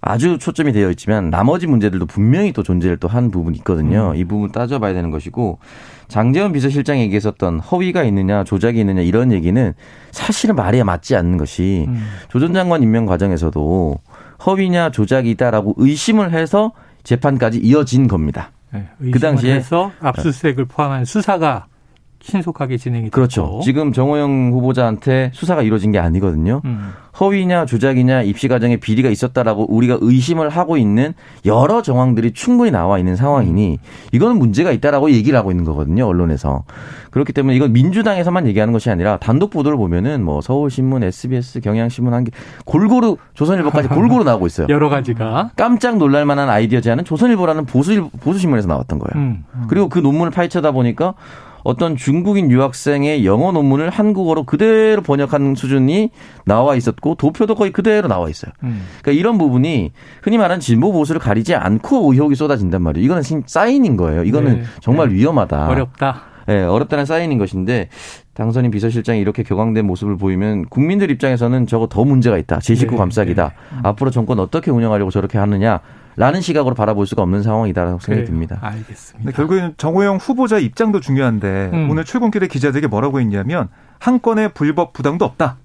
아주 0.00 0.36
초점이 0.38 0.72
되어 0.72 0.90
있지만 0.90 1.30
나머지 1.30 1.68
문제들도 1.68 2.06
분명히 2.06 2.52
또 2.52 2.64
존재를 2.64 2.96
또 2.96 3.06
한 3.08 3.30
부분이 3.30 3.58
있거든요. 3.58 4.12
음. 4.12 4.16
이 4.16 4.24
부분 4.24 4.50
따져봐야 4.50 4.94
되는 4.94 5.10
것이고 5.10 5.58
장재원 6.12 6.52
비서실장이 6.52 7.00
얘기했었던 7.04 7.60
허위가 7.60 8.02
있느냐 8.04 8.44
조작이 8.44 8.78
있느냐 8.80 9.00
이런 9.00 9.32
얘기는 9.32 9.72
사실은 10.10 10.54
말이 10.56 10.84
맞지 10.84 11.16
않는 11.16 11.38
것이 11.38 11.86
음. 11.88 12.06
조전 12.28 12.52
장관 12.52 12.82
임명 12.82 13.06
과정에서도 13.06 13.98
허위냐 14.44 14.90
조작이다라고 14.90 15.72
의심을 15.78 16.32
해서 16.32 16.72
재판까지 17.02 17.60
이어진 17.60 18.08
겁니다. 18.08 18.50
네, 18.74 18.88
그 19.10 19.18
당시에 19.18 19.60
서 19.60 19.90
압수수색을 20.00 20.66
포함한 20.66 21.06
수사가 21.06 21.64
신속하게 22.22 22.76
진행이 22.76 23.10
그렇죠. 23.10 23.42
됐고. 23.42 23.60
지금 23.62 23.92
정호영 23.92 24.52
후보자한테 24.52 25.30
수사가 25.34 25.62
이루어진 25.62 25.92
게 25.92 25.98
아니거든요. 25.98 26.60
음. 26.64 26.92
허위냐 27.20 27.66
조작이냐 27.66 28.22
입시 28.22 28.48
과정에 28.48 28.76
비리가 28.78 29.10
있었다라고 29.10 29.70
우리가 29.74 29.98
의심을 30.00 30.48
하고 30.48 30.78
있는 30.78 31.12
여러 31.44 31.82
정황들이 31.82 32.32
충분히 32.32 32.70
나와 32.70 32.98
있는 32.98 33.16
상황이니 33.16 33.78
이거는 34.12 34.38
문제가 34.38 34.72
있다라고 34.72 35.10
얘기를 35.10 35.38
하고 35.38 35.50
있는 35.50 35.64
거거든요. 35.64 36.06
언론에서. 36.06 36.64
그렇기 37.10 37.34
때문에 37.34 37.54
이건 37.56 37.74
민주당에서만 37.74 38.46
얘기하는 38.46 38.72
것이 38.72 38.88
아니라 38.88 39.18
단독 39.18 39.50
보도를 39.50 39.76
보면은 39.76 40.24
뭐 40.24 40.40
서울신문, 40.40 41.02
SBS, 41.04 41.60
경향신문 41.60 42.14
한 42.14 42.24
게 42.24 42.30
골고루 42.64 43.18
조선일보까지 43.34 43.88
골고루 43.90 44.24
나오고 44.24 44.46
있어요. 44.46 44.68
여러 44.70 44.88
가지가 44.88 45.50
깜짝 45.56 45.98
놀랄 45.98 46.24
만한 46.24 46.48
아이디어 46.48 46.80
제안은 46.80 47.04
조선일보라는 47.04 47.66
보수 47.66 48.08
보수신문에서 48.20 48.68
나왔던 48.68 48.98
거예요. 49.00 49.22
음, 49.22 49.44
음. 49.54 49.64
그리고 49.68 49.88
그 49.90 49.98
논문을 49.98 50.30
파헤쳐다 50.30 50.70
보니까 50.70 51.12
어떤 51.64 51.96
중국인 51.96 52.50
유학생의 52.50 53.24
영어 53.24 53.52
논문을 53.52 53.90
한국어로 53.90 54.44
그대로 54.44 55.02
번역한 55.02 55.54
수준이 55.54 56.10
나와 56.44 56.74
있었고 56.76 57.14
도표도 57.16 57.54
거의 57.54 57.72
그대로 57.72 58.08
나와 58.08 58.28
있어요. 58.28 58.52
음. 58.62 58.82
그러니까 59.00 59.18
이런 59.18 59.38
부분이 59.38 59.92
흔히 60.22 60.38
말하는 60.38 60.60
진보 60.60 60.92
보수를 60.92 61.20
가리지 61.20 61.54
않고 61.54 62.12
의혹이 62.12 62.34
쏟아진단 62.34 62.82
말이에요. 62.82 63.04
이거는 63.04 63.22
사인인 63.46 63.96
거예요. 63.96 64.24
이거는 64.24 64.58
네. 64.58 64.62
정말 64.80 65.08
네. 65.08 65.14
위험하다. 65.14 65.68
어렵다. 65.68 66.22
예, 66.48 66.54
네, 66.54 66.62
어렵다는 66.64 67.04
사인인 67.04 67.38
것인데 67.38 67.88
당선인 68.34 68.70
비서실장이 68.70 69.20
이렇게 69.20 69.42
격앙된 69.42 69.86
모습을 69.86 70.16
보이면 70.16 70.66
국민들 70.66 71.10
입장에서는 71.10 71.66
저거 71.66 71.86
더 71.86 72.04
문제가 72.04 72.38
있다. 72.38 72.58
제 72.60 72.74
식구 72.74 72.94
네. 72.94 72.98
감싸기다. 72.98 73.48
네. 73.48 73.78
앞으로 73.84 74.10
정권 74.10 74.40
어떻게 74.40 74.70
운영하려고 74.70 75.10
저렇게 75.10 75.38
하느냐. 75.38 75.80
라는 76.16 76.40
시각으로 76.40 76.74
바라볼 76.74 77.06
수가 77.06 77.22
없는 77.22 77.42
상황이다라고 77.42 77.98
생각이 78.00 78.26
듭니다. 78.26 78.58
알겠습니다. 78.60 79.32
결국에는 79.32 79.74
정호영 79.76 80.16
후보자 80.16 80.58
입장도 80.58 81.00
중요한데 81.00 81.70
음. 81.72 81.90
오늘 81.90 82.04
출근길에 82.04 82.48
기자들에게 82.48 82.86
뭐라고 82.86 83.20
했냐면 83.20 83.68
한 83.98 84.20
건의 84.20 84.52
불법 84.52 84.92
부당도 84.92 85.24
없다. 85.24 85.56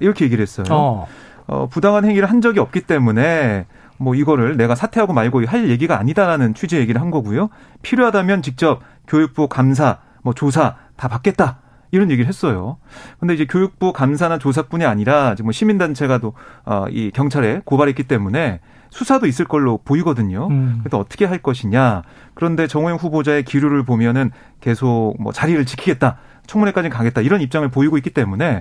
이렇게 0.00 0.24
얘기를 0.24 0.42
했어요. 0.42 0.64
어. 0.70 1.06
어, 1.46 1.66
부당한 1.68 2.04
행위를 2.04 2.30
한 2.30 2.40
적이 2.40 2.60
없기 2.60 2.82
때문에 2.82 3.66
뭐 3.98 4.14
이거를 4.14 4.56
내가 4.56 4.74
사퇴하고 4.74 5.12
말고 5.12 5.46
할 5.46 5.68
얘기가 5.68 5.98
아니다라는 5.98 6.54
취지의 6.54 6.82
얘기를 6.82 7.00
한 7.00 7.10
거고요. 7.10 7.50
필요하다면 7.82 8.42
직접 8.42 8.80
교육부 9.06 9.48
감사, 9.48 9.98
뭐 10.22 10.32
조사 10.32 10.76
다 10.96 11.08
받겠다. 11.08 11.58
이런 11.92 12.10
얘기를 12.10 12.26
했어요. 12.26 12.78
근데 13.20 13.34
이제 13.34 13.44
교육부 13.46 13.92
감사나 13.92 14.38
조사뿐이 14.38 14.84
아니라 14.84 15.34
지금 15.36 15.46
뭐 15.46 15.52
시민단체가 15.52 16.18
또, 16.18 16.32
어, 16.64 16.86
이 16.90 17.10
경찰에 17.12 17.60
고발했기 17.64 18.04
때문에 18.04 18.60
수사도 18.90 19.26
있을 19.26 19.44
걸로 19.44 19.78
보이거든요. 19.78 20.48
음. 20.50 20.80
그래서 20.82 20.98
어떻게 20.98 21.24
할 21.26 21.38
것이냐. 21.38 22.02
그런데 22.34 22.66
정호영 22.66 22.96
후보자의 22.96 23.44
기류를 23.44 23.84
보면은 23.84 24.30
계속 24.60 25.14
뭐 25.20 25.32
자리를 25.32 25.64
지키겠다. 25.66 26.18
청문회까지 26.46 26.88
가겠다. 26.88 27.20
이런 27.20 27.40
입장을 27.40 27.66
보이고 27.68 27.96
있기 27.98 28.10
때문에 28.10 28.60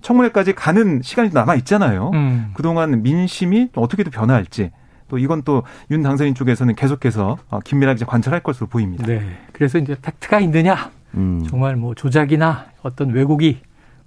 청문회까지 0.00 0.54
가는 0.54 1.00
시간이 1.02 1.30
남아 1.32 1.54
있잖아요. 1.56 2.10
음. 2.14 2.50
그동안 2.54 3.02
민심이 3.02 3.68
어떻게 3.76 4.02
든 4.02 4.10
변화할지 4.10 4.70
또 5.08 5.18
이건 5.18 5.42
또 5.42 5.64
윤 5.90 6.02
당선인 6.02 6.34
쪽에서는 6.34 6.74
계속해서 6.76 7.36
어, 7.50 7.60
긴밀하게 7.60 8.04
관찰할 8.06 8.42
것으로 8.42 8.68
보입니다. 8.68 9.04
네. 9.06 9.22
그래서 9.52 9.78
이제 9.78 9.96
팩트가 10.00 10.40
있느냐, 10.40 10.90
음. 11.14 11.44
정말 11.48 11.76
뭐 11.76 11.94
조작이나 11.94 12.66
어떤 12.82 13.10
왜곡이 13.10 13.58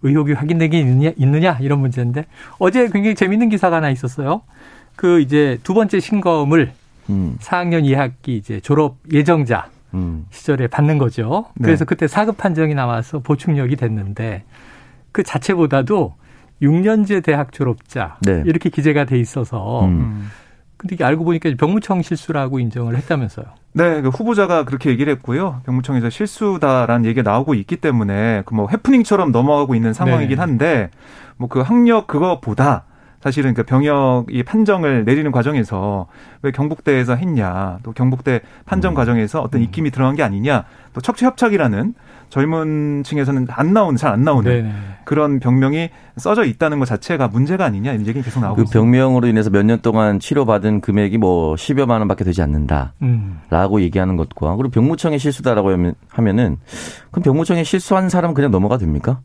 의혹이 0.04 0.34
확인되기 0.34 0.80
있느냐, 0.80 1.12
있느냐 1.18 1.58
이런 1.62 1.80
문제인데 1.80 2.26
어제 2.60 2.90
굉장히 2.90 3.16
재밌는 3.16 3.50
기사가 3.50 3.78
하나 3.78 3.90
있었어요. 3.90 4.42
그 4.96 5.22
이제 5.22 5.58
두 5.64 5.74
번째 5.74 6.00
신검을 6.00 6.74
음. 7.10 7.38
4학년 7.40 7.84
2학기 7.84 8.30
이제 8.30 8.60
졸업 8.60 8.98
예정자 9.12 9.70
음. 9.94 10.26
시절에 10.32 10.68
받는 10.68 10.98
거죠. 10.98 11.46
네. 11.56 11.66
그래서 11.66 11.86
그때 11.86 12.08
사급 12.08 12.38
판정이 12.38 12.74
나와서 12.74 13.20
보충력이 13.20 13.76
됐는데 13.76 14.44
그 15.12 15.24
자체보다도 15.24 16.16
6년제 16.62 17.24
대학 17.24 17.52
졸업자 17.52 18.18
네. 18.22 18.44
이렇게 18.46 18.70
기재가 18.70 19.06
돼 19.06 19.20
있어서 19.20 19.86
음. 19.86 20.30
근데 20.78 20.96
이게 20.96 21.04
알고 21.04 21.24
보니까 21.24 21.52
병무청 21.58 22.02
실수라고 22.02 22.60
인정을 22.60 22.98
했다면서요. 22.98 23.46
네, 23.76 24.02
그 24.02 24.10
후보자가 24.10 24.66
그렇게 24.66 24.90
얘기를 24.92 25.12
했고요. 25.14 25.62
병무청에서 25.66 26.10
실수다라는 26.12 27.06
얘기가 27.06 27.30
나오고 27.30 27.56
있기 27.56 27.78
때문에 27.78 28.44
그 28.46 28.54
뭐 28.54 28.68
해프닝처럼 28.70 29.32
넘어가고 29.32 29.74
있는 29.76 29.94
상황이긴 29.94 30.36
네. 30.36 30.40
한데 30.42 30.90
뭐 31.38 31.50
그 31.50 31.62
학력 31.62 32.06
그거보다 32.08 32.86
사실은 33.24 33.54
그 33.54 33.64
병역 33.64 34.26
이 34.30 34.44
판정을 34.44 35.06
내리는 35.06 35.32
과정에서 35.32 36.08
왜 36.42 36.52
경북대에서 36.52 37.16
했냐, 37.16 37.78
또 37.82 37.94
경북대 37.94 38.42
판정 38.66 38.92
음. 38.92 38.96
과정에서 38.96 39.40
어떤 39.42 39.62
음. 39.62 39.64
입김이 39.64 39.92
들어간 39.92 40.18
게 40.18 40.24
아니냐, 40.24 40.66
또 40.92 41.00
척추협착이라는 41.00 41.94
젊은 42.30 43.04
층에서는 43.06 43.48
안 43.50 43.74
나오는 43.74 43.96
잘 43.96 44.12
안 44.12 44.24
나오는 44.26 44.52
네네. 44.52 44.74
그런 45.06 45.40
병명이 45.40 45.90
써져 46.18 46.44
있다는 46.44 46.80
것 46.80 46.86
자체가 46.86 47.30
문제가 47.30 47.64
아니냐 47.64 47.92
이런 47.94 48.06
얘기는 48.06 48.22
계속 48.24 48.42
나오고 48.42 48.56
그 48.58 48.62
있습니다. 48.64 48.78
병명으로 48.78 49.28
인해서 49.28 49.50
몇 49.50 49.64
년 49.64 49.80
동안 49.80 50.20
치료받은 50.20 50.82
금액이 50.82 51.18
뭐 51.18 51.56
10여만 51.56 51.92
원밖에 52.00 52.26
되지 52.26 52.42
않는다라고 52.42 52.92
음. 53.04 53.82
얘기하는 53.82 54.18
것과 54.18 54.58
그리고 54.58 54.70
병무청의 54.72 55.20
실수다라고 55.20 55.72
하면은 56.10 56.58
그럼 57.12 57.24
병무청에 57.24 57.64
실수한 57.64 58.10
사람은 58.10 58.34
그냥 58.34 58.52
넘어가 58.52 58.78
됩니까? 58.78 59.22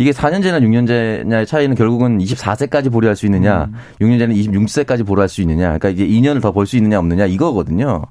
이게 0.00 0.12
4년제나 0.12 0.62
6년제냐의 0.62 1.46
차이는 1.46 1.76
결국은 1.76 2.16
24세까지 2.20 2.90
보류할 2.90 3.16
수 3.16 3.26
있느냐, 3.26 3.64
음. 3.64 3.74
6년제는 4.00 4.34
26세까지 4.34 5.06
보류할 5.06 5.28
수 5.28 5.42
있느냐, 5.42 5.76
그러니까 5.76 5.90
이제 5.90 6.06
2년을 6.06 6.40
더볼수 6.40 6.78
있느냐 6.78 6.98
없느냐 6.98 7.26
이거거든요. 7.26 8.06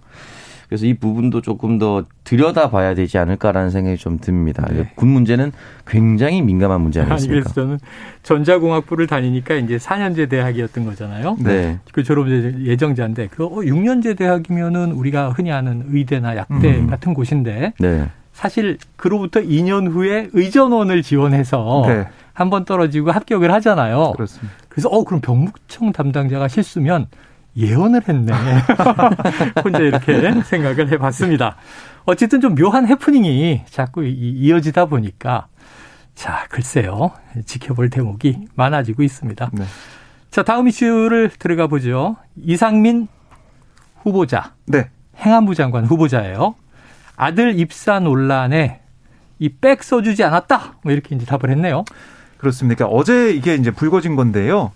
그래서 0.67 0.85
이 0.85 0.93
부분도 0.93 1.41
조금 1.41 1.79
더 1.79 2.05
들여다봐야 2.25 2.93
되지 2.93 3.17
않을까라는 3.17 3.71
생각이 3.71 3.97
좀 3.97 4.19
듭니다. 4.19 4.67
네. 4.71 4.91
군 4.93 5.09
문제는 5.09 5.51
굉장히 5.87 6.43
민감한 6.43 6.81
문제 6.81 6.99
아니겠습니까? 6.99 7.33
아니, 7.33 7.41
그래서 7.41 7.53
저는 7.55 7.79
전자공학부를 8.21 9.07
다니니까 9.07 9.55
이제 9.55 9.77
4년제 9.77 10.29
대학이었던 10.29 10.85
거잖아요. 10.85 11.37
네. 11.39 11.79
그 11.91 12.03
졸업 12.03 12.29
예정자인데 12.29 13.29
그 13.31 13.49
6년제 13.49 14.11
어, 14.11 14.13
대학이면은 14.13 14.91
우리가 14.91 15.31
흔히 15.31 15.51
아는 15.51 15.85
의대나 15.87 16.37
약대 16.37 16.77
음. 16.77 16.85
같은 16.85 17.15
곳인데 17.15 17.73
네. 17.79 18.07
사실 18.39 18.77
그로부터 18.95 19.41
2년 19.41 19.91
후에 19.91 20.29
의전원을 20.31 21.01
지원해서 21.03 21.83
네. 21.87 22.07
한번 22.31 22.63
떨어지고 22.63 23.11
합격을 23.11 23.51
하잖아요. 23.55 24.13
그렇습니다. 24.13 24.55
그래서 24.69 24.87
어 24.87 25.03
그럼 25.03 25.19
병무청 25.19 25.91
담당자가 25.91 26.47
실수면 26.47 27.07
예언을 27.57 28.07
했네. 28.07 28.31
혼자 29.61 29.79
이렇게 29.79 30.41
생각을 30.43 30.89
해봤습니다. 30.89 31.57
어쨌든 32.05 32.39
좀 32.39 32.55
묘한 32.55 32.87
해프닝이 32.87 33.63
자꾸 33.69 34.05
이어지다 34.05 34.85
보니까 34.85 35.47
자 36.15 36.45
글쎄요 36.49 37.11
지켜볼 37.45 37.89
대목이 37.89 38.47
많아지고 38.55 39.03
있습니다. 39.03 39.49
네. 39.51 39.65
자 40.31 40.43
다음 40.43 40.69
이슈를 40.69 41.29
들어가 41.37 41.67
보죠. 41.67 42.15
이상민 42.41 43.09
후보자, 43.97 44.53
네. 44.65 44.87
행안부 45.17 45.55
장관 45.55 45.83
후보자예요. 45.83 46.55
아들 47.19 47.59
입사 47.59 47.99
논란에 47.99 48.79
이 49.39 49.49
백 49.61 49.83
써주지 49.83 50.23
않았다. 50.23 50.79
뭐 50.83 50.91
이렇게 50.91 51.15
이제 51.15 51.25
답을 51.25 51.49
했네요. 51.49 51.85
그렇습니까? 52.37 52.85
어제 52.85 53.31
이게 53.31 53.55
이제 53.55 53.71
불거진 53.71 54.15
건데요. 54.15 54.71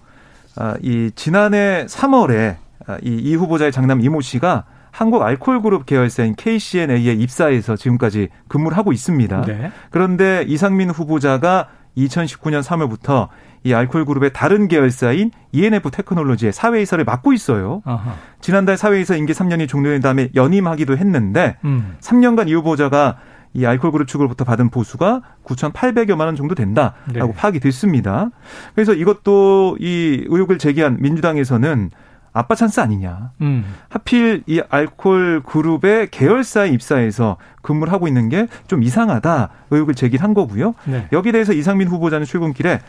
아, 0.56 0.76
이 0.82 1.12
지난해 1.16 1.86
3월에 1.88 2.56
아, 2.88 2.98
이, 3.02 3.10
이 3.10 3.36
후보자의 3.36 3.72
장남 3.72 4.02
이모 4.02 4.22
씨가 4.22 4.66
한국 4.92 5.24
알코올 5.24 5.62
그룹 5.62 5.86
계열사인 5.86 6.36
KCNA에 6.36 7.14
입사해서 7.14 7.76
지금까지 7.76 8.30
근무를 8.48 8.78
하고 8.78 8.92
있습니다. 8.94 9.42
네. 9.42 9.72
그런데 9.90 10.46
이상민 10.48 10.92
후보자가 10.92 11.70
2019년 11.98 12.62
3월부터 12.62 13.30
이 13.64 13.74
알코올 13.74 14.06
그룹의 14.06 14.34
다른 14.34 14.68
계열사인 14.68 15.32
ENF 15.52 15.90
테크놀로지의 15.92 16.52
사회이사를 16.52 17.06
맡고 17.06 17.34
있어요. 17.34 17.82
아하. 17.86 18.16
지난달 18.42 18.76
사회이사 18.78 19.16
임기 19.16 19.34
3년이 19.34 19.68
종료된 19.70 20.02
다음에 20.02 20.30
연임하기도 20.36 20.98
했는데 20.98 21.58
음. 21.64 21.96
3년간 22.02 22.50
이 22.50 22.54
후보자가 22.56 23.18
이 23.54 23.66
알코올 23.66 23.92
그룹 23.92 24.08
측으로부터 24.08 24.44
받은 24.46 24.70
보수가 24.70 25.22
9,800여만 25.46 26.22
원 26.22 26.36
정도 26.36 26.56
된다라고 26.56 27.04
네. 27.14 27.34
파악이 27.36 27.60
됐습니다. 27.60 28.32
그래서 28.74 28.94
이것도 28.94 29.78
이 29.80 30.26
의혹을 30.28 30.58
제기한 30.58 30.98
민주당에서는 31.00 31.92
아빠 32.36 32.56
찬스 32.56 32.80
아니냐. 32.80 33.30
음. 33.42 33.64
하필 33.90 34.42
이 34.48 34.60
알콜 34.68 35.44
그룹의 35.46 36.08
계열사에 36.10 36.70
입사해서 36.70 37.38
근무를 37.62 37.94
하고 37.94 38.08
있는 38.08 38.28
게 38.28 38.48
좀 38.68 38.82
이상하다 38.82 39.50
의혹을 39.70 39.94
제기한 39.94 40.34
거고요. 40.34 40.74
네. 40.86 41.08
여기에 41.14 41.32
대해서 41.32 41.54
이상민 41.54 41.88
후보자는 41.88 42.26
출근길에 42.26 42.80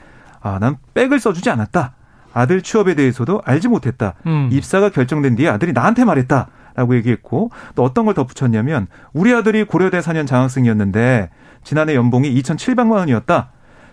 아, 0.44 0.58
난 0.60 0.76
백을 0.92 1.18
써주지 1.18 1.50
않았다. 1.50 1.94
아들 2.34 2.60
취업에 2.60 2.94
대해서도 2.94 3.40
알지 3.44 3.68
못했다. 3.68 4.14
음. 4.26 4.50
입사가 4.52 4.90
결정된 4.90 5.36
뒤에 5.36 5.48
아들이 5.48 5.72
나한테 5.72 6.04
말했다. 6.04 6.48
라고 6.76 6.96
얘기했고 6.96 7.50
또 7.76 7.84
어떤 7.84 8.04
걸 8.04 8.14
덧붙였냐면 8.14 8.88
우리 9.12 9.32
아들이 9.32 9.62
고려대 9.64 10.00
4년 10.00 10.26
장학생이었는데 10.26 11.30
지난해 11.62 11.94
연봉이 11.94 12.34
2,700만 12.34 12.92
원이었다. 12.92 13.50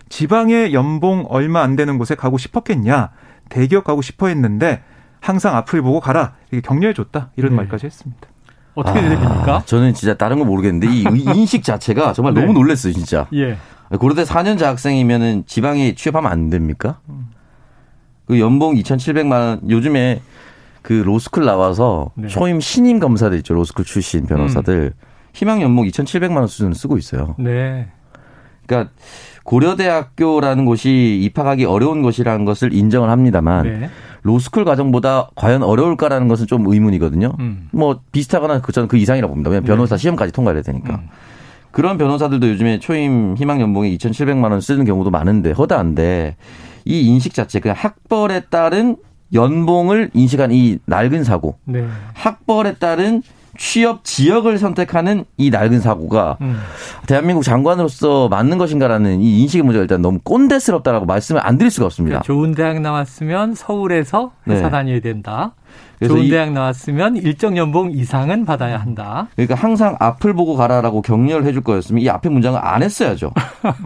지방에 0.08 0.72
연봉 0.72 1.24
얼마 1.28 1.62
안 1.62 1.76
되는 1.76 1.96
곳에 1.96 2.14
가고 2.16 2.38
싶었겠냐. 2.38 3.10
대기업 3.48 3.84
가고 3.84 4.02
싶어 4.02 4.26
했는데 4.26 4.82
항상 5.20 5.56
앞을 5.56 5.80
보고 5.80 6.00
가라. 6.00 6.34
이게 6.50 6.60
격려해 6.60 6.92
줬다. 6.92 7.30
이런 7.36 7.52
네. 7.52 7.56
말까지 7.58 7.86
했습니다. 7.86 8.28
어떻게 8.74 8.98
아, 8.98 9.02
됩니까? 9.02 9.62
저는 9.64 9.94
진짜 9.94 10.14
다른 10.14 10.38
건 10.38 10.48
모르겠는데 10.48 10.88
이 10.88 11.04
인식 11.36 11.62
자체가 11.62 12.12
정말 12.14 12.34
네. 12.34 12.40
너무 12.40 12.52
놀랐어요, 12.52 12.92
진짜. 12.92 13.26
예. 13.32 13.56
고려대 13.98 14.24
4년제 14.24 14.64
학생이면은 14.64 15.44
지방에 15.46 15.94
취업하면 15.94 16.30
안 16.30 16.50
됩니까? 16.50 17.00
그 18.26 18.40
연봉 18.40 18.74
2,700만 18.74 19.30
원 19.32 19.70
요즘에 19.70 20.20
그 20.82 20.92
로스쿨 20.92 21.44
나와서 21.44 22.10
네. 22.14 22.28
초임 22.28 22.60
신임 22.60 22.98
검사들 22.98 23.38
있죠. 23.38 23.54
로스쿨 23.54 23.84
출신 23.84 24.26
변호사들 24.26 24.92
음. 24.96 25.06
희망 25.32 25.62
연봉 25.62 25.86
2,700만 25.86 26.36
원 26.36 26.46
수준을 26.46 26.74
쓰고 26.74 26.98
있어요. 26.98 27.34
네. 27.38 27.88
그러니까 28.66 28.92
고려대학교라는 29.44 30.64
곳이 30.64 31.20
입학하기 31.22 31.64
어려운 31.64 32.02
곳이라는 32.02 32.44
것을 32.44 32.72
인정을 32.72 33.10
합니다만 33.10 33.64
네. 33.64 33.90
로스쿨 34.22 34.64
과정보다 34.64 35.30
과연 35.34 35.62
어려울까라는 35.62 36.28
것은 36.28 36.46
좀 36.46 36.66
의문이거든요. 36.66 37.32
음. 37.40 37.68
뭐 37.72 38.00
비슷하거나 38.12 38.60
그 38.60 38.72
저는 38.72 38.88
그 38.88 38.96
이상이라고 38.96 39.32
봅니다. 39.32 39.50
왜냐면 39.50 39.66
변호사 39.66 39.96
네. 39.96 40.02
시험까지 40.02 40.32
통과해야 40.32 40.62
되니까. 40.62 40.94
음. 40.94 41.08
그런 41.72 41.98
변호사들도 41.98 42.48
요즘에 42.48 42.78
초임 42.78 43.34
희망 43.36 43.60
연봉에 43.60 43.90
2,700만 43.96 44.50
원 44.50 44.60
쓰는 44.60 44.84
경우도 44.84 45.10
많은데 45.10 45.52
허다한데 45.52 46.36
이 46.84 47.06
인식 47.06 47.34
자체 47.34 47.60
그냥 47.60 47.76
학벌에 47.78 48.42
따른 48.50 48.96
연봉을 49.32 50.10
인식한 50.12 50.52
이 50.52 50.78
낡은 50.84 51.24
사고. 51.24 51.56
네. 51.64 51.86
학벌에 52.12 52.74
따른 52.74 53.22
취업 53.58 54.04
지역을 54.04 54.58
선택하는 54.58 55.24
이 55.36 55.50
낡은 55.50 55.80
사고가 55.80 56.38
음. 56.40 56.58
대한민국 57.06 57.42
장관으로서 57.42 58.28
맞는 58.28 58.58
것인가라는 58.58 59.20
이 59.20 59.40
인식의 59.40 59.62
문제가 59.62 59.82
일단 59.82 60.02
너무 60.02 60.18
꼰대스럽다라고 60.22 61.06
말씀을 61.06 61.44
안 61.44 61.58
드릴 61.58 61.70
수가 61.70 61.86
없습니다. 61.86 62.20
그러니까 62.20 62.26
좋은 62.26 62.54
대학 62.54 62.80
나왔으면 62.80 63.54
서울에서 63.54 64.32
회사 64.48 64.64
네. 64.64 64.70
다녀야 64.70 65.00
된다. 65.00 65.54
좋은 66.06 66.28
대학 66.28 66.52
나왔으면 66.52 67.16
일정 67.16 67.56
연봉 67.56 67.92
이상은 67.92 68.44
받아야 68.44 68.78
한다. 68.78 69.28
그러니까 69.36 69.54
항상 69.54 69.96
앞을 70.00 70.34
보고 70.34 70.56
가라라고 70.56 71.02
격려를 71.02 71.46
해줄 71.46 71.62
거였으면 71.62 72.02
이 72.02 72.08
앞의 72.08 72.32
문장을 72.32 72.58
안 72.62 72.82
했어야죠. 72.82 73.32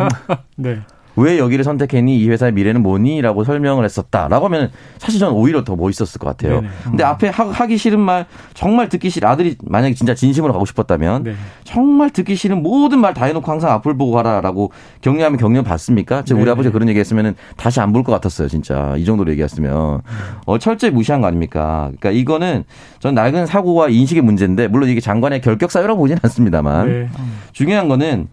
네. 0.57 0.81
왜 1.16 1.38
여기를 1.38 1.64
선택했니? 1.64 2.18
이 2.18 2.29
회사의 2.29 2.52
미래는 2.52 2.83
뭐니? 2.83 3.20
라고 3.22 3.42
설명을 3.44 3.85
했었다 3.85 4.29
라고 4.29 4.46
하면 4.46 4.70
사실 4.98 5.18
저는 5.18 5.35
오히려 5.35 5.64
더 5.64 5.74
멋있었을 5.76 6.18
것 6.18 6.26
같아요. 6.29 6.61
네네. 6.61 6.72
근데 6.85 7.05
음. 7.05 7.07
앞에 7.09 7.29
하, 7.29 7.66
기 7.66 7.76
싫은 7.79 7.98
말, 7.98 8.26
정말 8.55 8.88
듣기 8.88 9.11
싫은 9.11 9.29
아들이 9.29 9.57
만약에 9.64 9.94
진짜 9.94 10.14
진심으로 10.14 10.52
가고 10.52 10.64
싶었다면 10.66 11.22
네. 11.24 11.35
정말 11.64 12.11
듣기 12.11 12.37
싫은 12.37 12.62
모든 12.62 13.00
말 13.00 13.14
다 13.14 13.24
해놓고 13.24 13.50
항상 13.50 13.70
앞을 13.72 13.96
보고 13.96 14.12
가라라고 14.12 14.72
격려하면 15.00 15.38
격려 15.38 15.62
받습니까? 15.62 16.22
제 16.22 16.35
우리 16.35 16.50
아버지가 16.50 16.72
그런 16.72 16.88
얘기 16.88 16.98
했으면 17.00 17.35
다시 17.57 17.81
안 17.81 17.92
볼 17.92 18.02
것 18.05 18.12
같았어요. 18.12 18.48
진짜. 18.48 18.94
이 18.98 19.05
정도로 19.07 19.31
얘기했으면. 19.33 20.02
어, 20.44 20.59
철저히 20.59 20.90
무시한 20.90 21.20
거 21.22 21.26
아닙니까? 21.29 21.90
그러니까 21.98 22.11
이거는 22.11 22.64
전 22.98 23.14
낡은 23.14 23.46
사고와 23.46 23.88
인식의 23.88 24.22
문제인데 24.22 24.68
물론 24.68 24.88
이게 24.90 25.00
장관의 25.00 25.40
결격 25.40 25.70
사유라고 25.70 25.98
보지는 26.00 26.20
않습니다만 26.22 26.88
네. 26.88 27.09
중요한 27.52 27.88
거는 27.88 28.29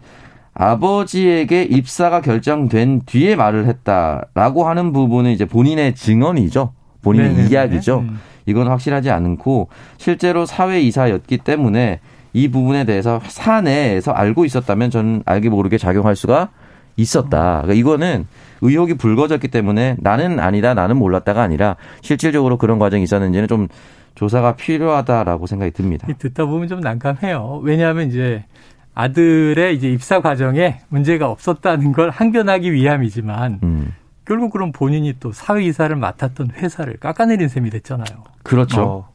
아버지에게 0.54 1.64
입사가 1.64 2.20
결정된 2.20 3.02
뒤에 3.06 3.36
말을 3.36 3.66
했다라고 3.66 4.66
하는 4.68 4.92
부분은 4.92 5.32
이제 5.32 5.44
본인의 5.44 5.94
증언이죠. 5.94 6.72
본인의 7.02 7.30
네네네. 7.30 7.48
이야기죠. 7.50 8.00
음. 8.00 8.20
이건 8.46 8.68
확실하지 8.68 9.10
않고 9.10 9.68
실제로 9.96 10.46
사회 10.46 10.80
이사였기 10.80 11.38
때문에 11.38 12.00
이 12.32 12.48
부분에 12.48 12.84
대해서 12.84 13.20
사내에서 13.24 14.12
알고 14.12 14.44
있었다면 14.44 14.90
저는 14.90 15.22
알게 15.24 15.48
모르게 15.48 15.78
작용할 15.78 16.16
수가 16.16 16.50
있었다. 16.96 17.62
그러니까 17.62 17.74
이거는 17.74 18.26
의혹이 18.60 18.94
불거졌기 18.94 19.48
때문에 19.48 19.96
나는 19.98 20.38
아니다, 20.40 20.74
나는 20.74 20.96
몰랐다가 20.96 21.42
아니라 21.42 21.76
실질적으로 22.02 22.56
그런 22.56 22.78
과정이 22.78 23.02
있었는지는 23.02 23.48
좀 23.48 23.68
조사가 24.14 24.54
필요하다라고 24.56 25.46
생각이 25.46 25.72
듭니다. 25.72 26.06
듣다 26.18 26.46
보면 26.46 26.68
좀 26.68 26.80
난감해요. 26.80 27.60
왜냐하면 27.64 28.08
이제 28.08 28.44
아들의 28.94 29.74
이제 29.74 29.90
입사 29.90 30.20
과정에 30.20 30.80
문제가 30.88 31.28
없었다는 31.28 31.92
걸 31.92 32.10
항변하기 32.10 32.72
위함이지만 32.72 33.60
음. 33.62 33.92
결국 34.24 34.50
그럼 34.52 34.72
본인이 34.72 35.14
또 35.20 35.32
사회 35.32 35.64
이사를 35.64 35.94
맡았던 35.94 36.52
회사를 36.52 36.96
깎아내린 36.98 37.48
셈이 37.48 37.70
됐잖아요. 37.70 38.24
그렇죠. 38.42 38.82
어, 38.82 39.08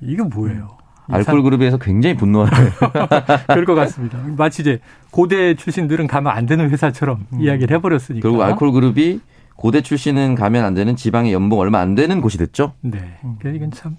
이게 0.00 0.22
뭐예요? 0.22 0.78
음. 1.08 1.14
알콜 1.14 1.42
그룹에서 1.42 1.78
굉장히 1.78 2.16
분노하는 2.16 2.52
그럴 3.46 3.64
것 3.64 3.74
같습니다. 3.74 4.18
마치 4.36 4.62
이제 4.62 4.80
고대 5.10 5.54
출신들은 5.54 6.06
가면 6.08 6.32
안 6.32 6.46
되는 6.46 6.68
회사처럼 6.70 7.26
음. 7.32 7.40
이야기를 7.40 7.76
해버렸으니까. 7.76 8.26
결국 8.26 8.42
알콜 8.42 8.72
그룹이 8.72 9.20
고대 9.54 9.82
출신은 9.82 10.34
가면 10.34 10.64
안 10.64 10.74
되는 10.74 10.96
지방의 10.96 11.32
연봉 11.32 11.60
얼마 11.60 11.78
안 11.80 11.94
되는 11.94 12.20
곳이 12.20 12.38
됐죠. 12.38 12.72
네. 12.80 12.98
그러니까 13.20 13.50
이건 13.50 13.70
참 13.70 13.96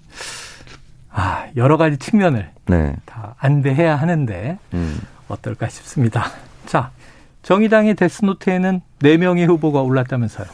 아, 1.10 1.46
여러 1.56 1.76
가지 1.76 1.96
측면을 1.96 2.50
네. 2.66 2.94
다 3.06 3.34
안대해야 3.38 3.96
하는데 3.96 4.58
음. 4.74 5.00
어떨까 5.28 5.68
싶습니다. 5.68 6.24
자, 6.66 6.90
정의당의 7.42 7.94
데스노트에는 7.94 8.80
4명의 9.00 9.46
후보가 9.46 9.82
올랐다면서요. 9.82 10.46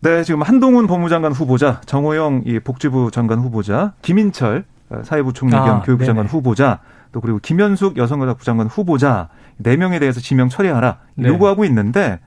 네, 0.00 0.22
지금 0.22 0.42
한동훈 0.42 0.86
법무장관 0.86 1.32
후보자, 1.32 1.80
정호영 1.86 2.42
이 2.44 2.58
복지부 2.58 3.10
장관 3.10 3.38
후보자, 3.38 3.94
김인철 4.02 4.64
어, 4.90 5.00
사회부 5.02 5.32
총리 5.32 5.52
겸 5.52 5.68
아, 5.68 5.82
교육부 5.82 6.04
장관 6.04 6.26
후보자, 6.26 6.80
또 7.12 7.20
그리고 7.20 7.38
김현숙 7.38 7.96
여성가족부 7.96 8.44
장관 8.44 8.66
후보자 8.66 9.28
4명에 9.62 10.00
대해서 10.00 10.20
지명 10.20 10.48
처리하라 10.48 10.98
네. 11.14 11.28
요구하고 11.28 11.64
있는데 11.64 12.18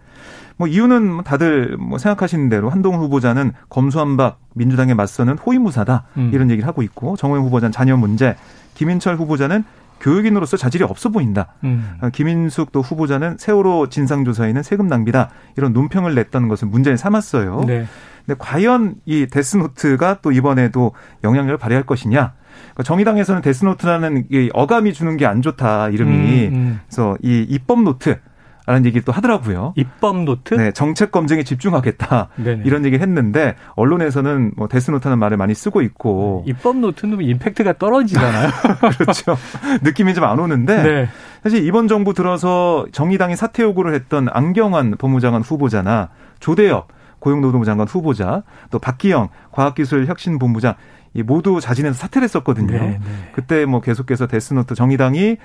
뭐 0.56 0.68
이유는 0.68 1.24
다들 1.24 1.78
뭐 1.78 2.00
생각하시는 2.00 2.50
대로 2.50 2.70
한동훈 2.70 3.00
후보자는 3.02 3.52
검수한박 3.70 4.40
민주당에 4.56 4.94
맞서는 4.94 5.38
호위무사다 5.38 6.06
음. 6.18 6.32
이런 6.34 6.50
얘기를 6.50 6.68
하고 6.68 6.82
있고 6.82 7.16
정호영 7.16 7.46
후보자는 7.46 7.72
자녀 7.72 7.96
문제, 7.96 8.36
김인철 8.74 9.18
후보자는 9.18 9.64
교육인으로서 10.00 10.58
자질이 10.58 10.84
없어 10.84 11.10
보인다. 11.10 11.54
음. 11.64 11.96
어, 12.02 12.10
김인숙 12.10 12.72
또 12.72 12.82
후보자는 12.82 13.38
세월호 13.38 13.90
진상조사에는 13.90 14.64
세금 14.64 14.88
낭비다. 14.88 15.30
이런 15.58 15.74
논평을 15.74 16.16
냈던 16.16 16.48
것을 16.48 16.68
문제에 16.68 16.98
삼았어요. 16.98 17.64
네. 17.68 17.86
근데 18.26 18.38
과연 18.40 18.96
이 19.06 19.28
데스노트가 19.28 20.20
또 20.22 20.32
이번에도 20.32 20.92
영향력을 21.24 21.58
발휘할 21.58 21.86
것이냐? 21.86 22.34
그러니까 22.58 22.84
정의당에서는 22.84 23.42
데스노트라는 23.42 24.26
이 24.32 24.50
어감이 24.54 24.94
주는 24.94 25.16
게 25.18 25.26
안 25.26 25.42
좋다 25.42 25.90
이름이. 25.90 26.48
음, 26.48 26.54
음. 26.54 26.80
그래서 26.88 27.18
이 27.24 27.46
입법 27.50 27.82
노트 27.84 28.20
라는 28.68 28.86
얘기를 28.86 29.04
또 29.06 29.14
하더라고요. 29.14 29.74
입법 29.78 30.24
노트? 30.24 30.54
네, 30.54 30.72
정책 30.74 31.12
검증에 31.12 31.44
집중하겠다. 31.44 32.28
네네. 32.36 32.64
이런 32.66 32.84
얘기를 32.86 33.02
했는데 33.02 33.56
언론에서는 33.78 34.52
뭐 34.58 34.68
데스노트라는 34.68 35.18
말을 35.18 35.38
많이 35.38 35.54
쓰고 35.56 35.82
있고 35.82 36.44
네, 36.46 36.52
입법 36.52 36.76
노트는 36.78 37.22
임팩트가 37.22 37.78
떨어지잖아요. 37.78 38.50
그렇죠. 39.00 39.38
느낌이 39.82 40.14
좀 40.14 40.26
안 40.26 40.38
오는데 40.40 40.84
네. 40.84 41.10
사실 41.42 41.66
이번 41.66 41.88
정부 41.88 42.14
들어서 42.14 42.86
정의당이 42.92 43.38
사퇴 43.38 43.64
요구를 43.64 43.94
했던 43.94 44.28
안경환 44.30 44.96
법무장관 44.98 45.42
후보자나 45.44 46.10
조대엽 46.42 46.90
고용노동부 47.20 47.66
장관 47.66 47.88
후보자 47.88 48.44
또 48.70 48.80
박기영 48.80 49.30
과학기술혁신본부장 49.52 50.74
이 51.14 51.24
모두 51.24 51.60
자진해서 51.62 51.96
사퇴를 51.96 52.26
했었거든요. 52.26 52.74
네, 52.74 52.80
네. 52.80 53.00
그때 53.32 53.66
뭐 53.66 53.80
계속해서 53.80 54.28
데스노트 54.28 54.76
정의당이 54.76 55.38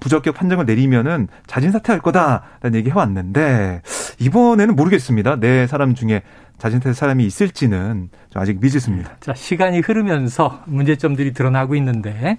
부적격 0.00 0.34
판정을 0.34 0.66
내리면은 0.66 1.28
자진 1.46 1.70
사퇴할 1.72 2.00
거다라는 2.00 2.74
얘기 2.74 2.90
해왔는데 2.90 3.82
이번에는 4.18 4.74
모르겠습니다. 4.76 5.36
내 5.40 5.66
사람 5.66 5.94
중에 5.94 6.22
자진 6.58 6.80
사퇴 6.80 6.94
사람이 6.94 7.24
있을지는 7.24 8.10
좀 8.30 8.42
아직 8.42 8.60
미지수입니다. 8.60 9.16
자 9.20 9.34
시간이 9.34 9.80
흐르면서 9.80 10.62
문제점들이 10.66 11.32
드러나고 11.32 11.74
있는데 11.76 12.38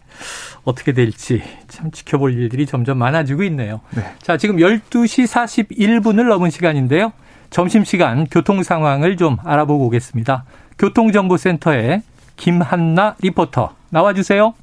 어떻게 0.63 0.93
될지 0.93 1.43
참 1.67 1.91
지켜볼 1.91 2.34
일들이 2.34 2.65
점점 2.65 2.97
많아지고 2.97 3.43
있네요. 3.43 3.81
네. 3.95 4.03
자 4.21 4.38
지금 4.38 4.58
12시 4.58 5.27
41분을 5.27 6.27
넘은 6.27 6.49
시간인데요. 6.49 7.12
점심시간 7.49 8.27
교통 8.31 8.63
상황을 8.63 9.17
좀 9.17 9.38
알아보고 9.43 9.86
오겠습니다. 9.86 10.45
교통정보센터에 10.77 12.01
김한나 12.36 13.15
리포터 13.21 13.75
나와주세요. 13.89 14.53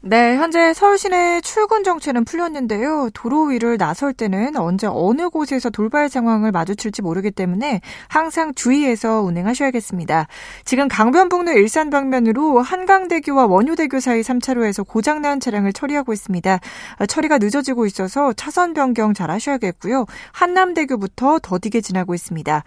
네, 0.00 0.36
현재 0.36 0.72
서울 0.74 0.96
시내 0.96 1.40
출근 1.40 1.82
정체는 1.82 2.24
풀렸는데요. 2.24 3.10
도로 3.14 3.46
위를 3.46 3.76
나설 3.76 4.12
때는 4.12 4.56
언제 4.56 4.86
어느 4.88 5.28
곳에서 5.28 5.70
돌발 5.70 6.08
상황을 6.08 6.52
마주칠지 6.52 7.02
모르기 7.02 7.32
때문에 7.32 7.80
항상 8.06 8.54
주의해서 8.54 9.22
운행하셔야겠습니다. 9.22 10.28
지금 10.64 10.86
강변북로 10.86 11.50
일산 11.50 11.90
방면으로 11.90 12.60
한강대교와 12.60 13.46
원효대교 13.46 13.98
사이 13.98 14.20
3차로에서 14.20 14.86
고장난 14.86 15.40
차량을 15.40 15.72
처리하고 15.72 16.12
있습니다. 16.12 16.60
처리가 17.08 17.38
늦어지고 17.38 17.84
있어서 17.86 18.32
차선 18.34 18.74
변경 18.74 19.14
잘 19.14 19.32
하셔야겠고요. 19.32 20.06
한남대교부터 20.30 21.40
더디게 21.42 21.80
지나고 21.80 22.14
있습니다. 22.14 22.62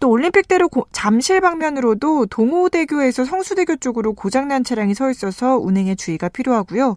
또 0.00 0.10
올림픽대로 0.10 0.68
잠실 0.92 1.40
방면으로도 1.40 2.26
동호대교에서 2.26 3.24
성수대교 3.24 3.76
쪽으로 3.76 4.12
고장난 4.12 4.64
차량이 4.64 4.94
서 4.94 5.10
있어서 5.10 5.56
운행에 5.56 5.94
주의가 5.94 6.28
필요하고요. 6.28 6.96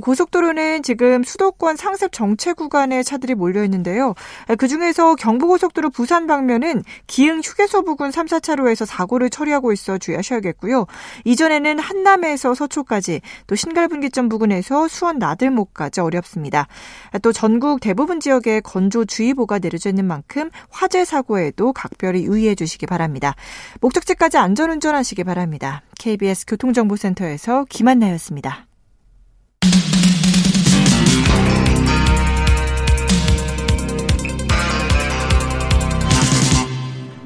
고속도로는 0.00 0.82
지금 0.82 1.22
수도권 1.22 1.76
상습 1.76 2.12
정체 2.12 2.52
구간에 2.52 3.02
차들이 3.02 3.34
몰려 3.34 3.62
있는데요. 3.64 4.14
그중에서 4.58 5.14
경부고속도로 5.14 5.90
부산 5.90 6.26
방면은 6.26 6.82
기흥 7.06 7.40
휴게소 7.40 7.82
부근 7.82 8.10
3, 8.10 8.26
4차로에서 8.26 8.86
사고를 8.86 9.30
처리하고 9.30 9.72
있어 9.72 9.98
주의하셔야겠고요. 9.98 10.86
이전에는 11.24 11.78
한남에서 11.78 12.54
서초까지 12.54 13.20
또 13.46 13.54
신갈분기점 13.54 14.28
부근에서 14.28 14.88
수원 14.88 15.18
나들목까지 15.18 16.00
어렵습니다. 16.00 16.66
또 17.22 17.32
전국 17.32 17.80
대부분 17.80 18.20
지역에 18.20 18.60
건조주의보가 18.60 19.58
내려져 19.60 19.90
있는 19.90 20.06
만큼 20.06 20.50
화재 20.70 21.04
사고에도 21.04 21.72
각별히 21.72 22.24
유의 22.24 22.37
주의해 22.38 22.54
주시기 22.54 22.86
바랍니다. 22.86 23.34
목적지까지 23.80 24.38
안전운전 24.38 24.94
하시기 24.94 25.24
바랍니다. 25.24 25.82
KBS 25.98 26.46
교통정보센터에서 26.46 27.64
김한나였습니다. 27.68 28.66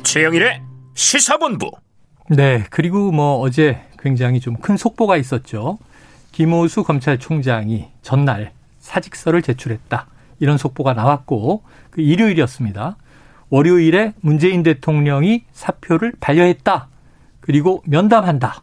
최영일의 0.03 0.63
시사본부. 0.95 1.71
네, 2.31 2.65
그리고 2.71 3.13
뭐 3.13 3.39
어제 3.39 3.81
굉장히 3.99 4.41
좀 4.41 4.57
큰 4.57 4.77
속보가 4.77 5.17
있었죠. 5.17 5.79
김호수 6.33 6.85
검찰총장이 6.85 7.89
전날 8.03 8.53
사직서를 8.81 9.43
제출했다. 9.43 10.07
이런 10.41 10.59
속보가 10.59 10.95
나왔고 10.95 11.63
그 11.91 12.01
일요일이었습니다. 12.01 12.97
월요일에 13.53 14.15
문재인 14.23 14.63
대통령이 14.63 15.45
사표를 15.53 16.15
반려했다. 16.21 16.89
그리고 17.41 17.83
면담한다. 17.87 18.63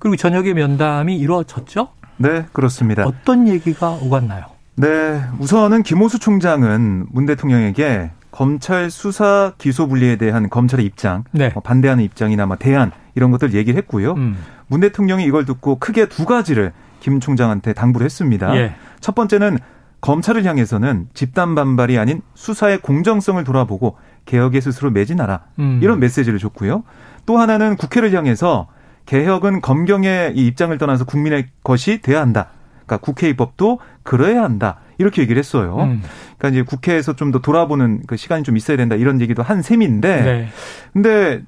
그리고 0.00 0.16
저녁에 0.16 0.54
면담이 0.54 1.16
이루어졌죠? 1.16 1.90
네, 2.16 2.44
그렇습니다. 2.52 3.04
어떤 3.04 3.46
얘기가 3.46 3.90
오갔나요? 4.02 4.46
네, 4.74 5.22
우선은 5.38 5.84
김호수 5.84 6.18
총장은 6.18 7.06
문 7.12 7.26
대통령에게 7.26 8.10
검찰 8.32 8.90
수사 8.90 9.52
기소 9.56 9.86
분리에 9.86 10.16
대한 10.16 10.50
검찰의 10.50 10.84
입장, 10.84 11.22
네. 11.30 11.50
뭐 11.50 11.62
반대하는 11.62 12.02
입장이나 12.02 12.46
뭐 12.46 12.56
대안 12.56 12.90
이런 13.14 13.30
것들 13.30 13.54
얘기를 13.54 13.78
했고요. 13.78 14.14
음. 14.14 14.36
문 14.66 14.80
대통령이 14.80 15.24
이걸 15.24 15.44
듣고 15.44 15.78
크게 15.78 16.06
두 16.06 16.24
가지를 16.24 16.72
김 16.98 17.20
총장한테 17.20 17.72
당부를 17.72 18.04
했습니다. 18.04 18.56
예. 18.56 18.74
첫 18.98 19.14
번째는 19.14 19.58
검찰을 20.00 20.44
향해서는 20.44 21.08
집단 21.14 21.54
반발이 21.54 21.96
아닌 21.96 22.20
수사의 22.34 22.82
공정성을 22.82 23.42
돌아보고 23.42 23.96
개혁에 24.26 24.60
스스로 24.60 24.90
매진하라. 24.90 25.40
음. 25.58 25.80
이런 25.82 26.00
메시지를 26.00 26.38
줬고요. 26.38 26.84
또 27.26 27.38
하나는 27.38 27.76
국회를 27.76 28.12
향해서 28.14 28.68
개혁은 29.06 29.60
검경의 29.60 30.32
이 30.36 30.46
입장을 30.46 30.76
떠나서 30.78 31.04
국민의 31.04 31.48
것이 31.62 32.00
돼야 32.00 32.20
한다. 32.20 32.48
그러니까 32.86 32.98
국회 33.04 33.28
입법도 33.28 33.80
그래야 34.02 34.42
한다. 34.42 34.78
이렇게 34.98 35.22
얘기를 35.22 35.38
했어요. 35.38 35.76
음. 35.80 36.02
그러니까 36.38 36.48
이제 36.50 36.62
국회에서 36.62 37.14
좀 37.16 37.32
더 37.32 37.40
돌아보는 37.40 38.02
그 38.06 38.16
시간이 38.16 38.44
좀 38.44 38.56
있어야 38.56 38.76
된다. 38.76 38.94
이런 38.94 39.20
얘기도 39.20 39.42
한 39.42 39.60
셈인데. 39.62 40.22
네. 40.22 40.48
근데 40.92 41.42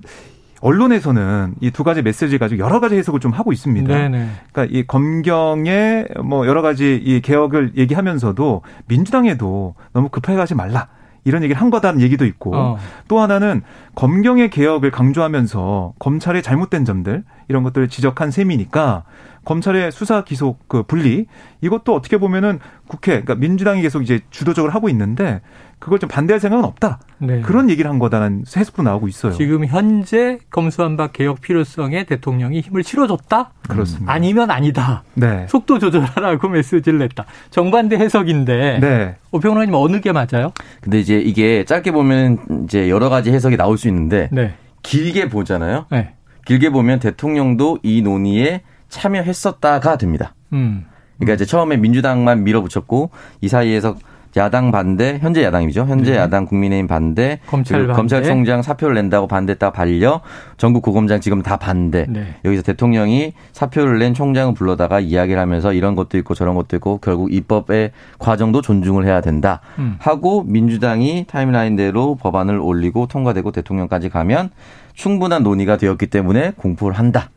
언론에서는 0.61 1.55
이 1.61 1.71
두 1.71 1.85
가지 1.85 2.03
메시지 2.03 2.39
가지고 2.39 2.65
여러 2.65 2.81
가지 2.81 2.97
해석을 2.97 3.21
좀 3.21 3.31
하고 3.33 3.53
있습니다. 3.53 3.87
네네. 3.95 4.29
그러니까 4.53 4.77
이 4.77 4.85
검경의 4.87 6.09
뭐 6.25 6.47
여러 6.47 6.63
가지 6.63 6.97
이 6.97 7.21
개혁을 7.21 7.73
얘기하면서도 7.77 8.63
민주당에도 8.87 9.75
너무 9.93 10.09
급하게 10.09 10.37
가지 10.37 10.55
말라. 10.55 10.89
이런 11.27 11.43
얘기를 11.43 11.61
한 11.61 11.71
거다는 11.71 12.01
얘기도 12.01 12.25
있고 12.25 12.55
어. 12.55 12.79
또 13.09 13.19
하나는 13.19 13.63
검경의 13.97 14.49
개혁을 14.49 14.93
강조하면서 14.93 15.95
검찰의 15.99 16.43
잘못된 16.43 16.85
점들 16.85 17.25
이런 17.49 17.65
것들을 17.65 17.89
지적한 17.89 18.31
셈이니까 18.31 19.03
검찰의 19.47 19.93
수사 19.93 20.25
기소 20.25 20.57
그 20.67 20.83
분리 20.83 21.27
이것도 21.63 21.95
어떻게 21.95 22.19
보면은 22.19 22.59
국회 22.89 23.13
그러니까 23.13 23.37
민주당이 23.37 23.81
계속 23.81 24.03
이제 24.03 24.21
주도적으로 24.31 24.73
하고 24.73 24.89
있는데 24.91 25.41
그걸 25.79 25.99
좀 25.99 26.09
반대할 26.09 26.41
생각은 26.41 26.65
없다. 26.65 26.99
네. 27.19 27.43
그런 27.43 27.71
얘기를 27.71 27.89
한 27.89 27.99
거다라는 27.99 28.45
해석도 28.57 28.83
나오고 28.83 29.09
있어요. 29.09 29.33
지금 29.33 29.65
현재 29.67 30.39
검수한박 30.51 31.13
개혁 31.13 31.41
필요성에 31.41 32.05
대통령이 32.05 32.61
힘을 32.61 32.83
실어줬다? 32.83 33.53
그렇습니다. 33.69 34.13
아니면 34.13 34.51
아니다. 34.51 35.05
네. 35.15 35.47
속도 35.49 35.79
조절하라고 35.79 36.49
메시지를 36.51 36.99
냈다. 36.99 37.25
정반대 37.51 37.97
해석인데. 37.97 38.79
네. 38.81 39.17
오평론님 39.31 39.75
어느 39.75 40.01
게 40.01 40.13
맞아요? 40.13 40.53
근데 40.81 40.99
이제 40.99 41.19
이게 41.19 41.65
짧게 41.65 41.93
보면 41.93 42.65
이제 42.65 42.91
여러 42.91 43.09
가지 43.09 43.31
해석이 43.31 43.57
나올 43.57 43.79
수 43.79 43.87
있는데 43.87 44.29
네. 44.33 44.55
길게 44.83 45.29
보잖아요. 45.29 45.87
네. 45.91 46.15
길게 46.47 46.71
보면 46.71 46.99
대통령도 47.01 47.79
이 47.83 48.03
논의에 48.03 48.63
참여했었다가 48.89 49.97
됩니다. 49.99 50.35
음. 50.53 50.87
그러니까 51.19 51.35
이제 51.35 51.45
처음에 51.45 51.77
민주당만 51.77 52.45
밀어붙였고 52.45 53.11
이 53.41 53.49
사이에서 53.49 53.97
야당 54.37 54.71
반대, 54.71 55.19
현재 55.21 55.43
야당이죠. 55.43 55.87
현재 55.87 56.13
네. 56.13 56.19
야당 56.19 56.45
국민의힘 56.45 56.87
반대, 56.87 57.41
검찰 57.47 57.81
반대. 57.81 57.95
검찰총장 57.95 58.61
사표를 58.61 58.95
낸다고 58.95 59.29
반대했다 59.29 59.73
반려, 59.73 60.21
전국 60.59 60.83
고검장 60.83 61.21
지금 61.21 61.43
다 61.43 61.57
반대. 61.57 62.05
네. 62.07 62.35
여기서 62.45 62.63
대통령이 62.63 63.33
사표를 63.53 63.99
낸 63.99 64.13
총장을 64.13 64.53
불러다가 64.53 65.01
이야기를 65.01 65.41
하면서 65.41 65.73
이런 65.73 65.95
것도 65.95 66.19
있고 66.19 66.35
저런 66.35 66.55
것도 66.55 66.77
있고 66.77 66.99
결국 66.99 67.33
입법의 67.33 67.93
과정도 68.19 68.61
존중을 68.61 69.07
해야 69.07 69.23
된다. 69.23 69.61
음. 69.79 69.97
하고 69.99 70.43
민주당이 70.43 71.25
타임라인대로 71.29 72.17
법안을 72.17 72.59
올리고 72.59 73.07
통과되고 73.07 73.53
대통령까지 73.53 74.11
가면 74.11 74.51
충분한 74.93 75.45
논의가 75.45 75.79
되었기 75.79 76.09
때문에 76.09 76.53
공포를 76.57 76.99
한다. 76.99 77.31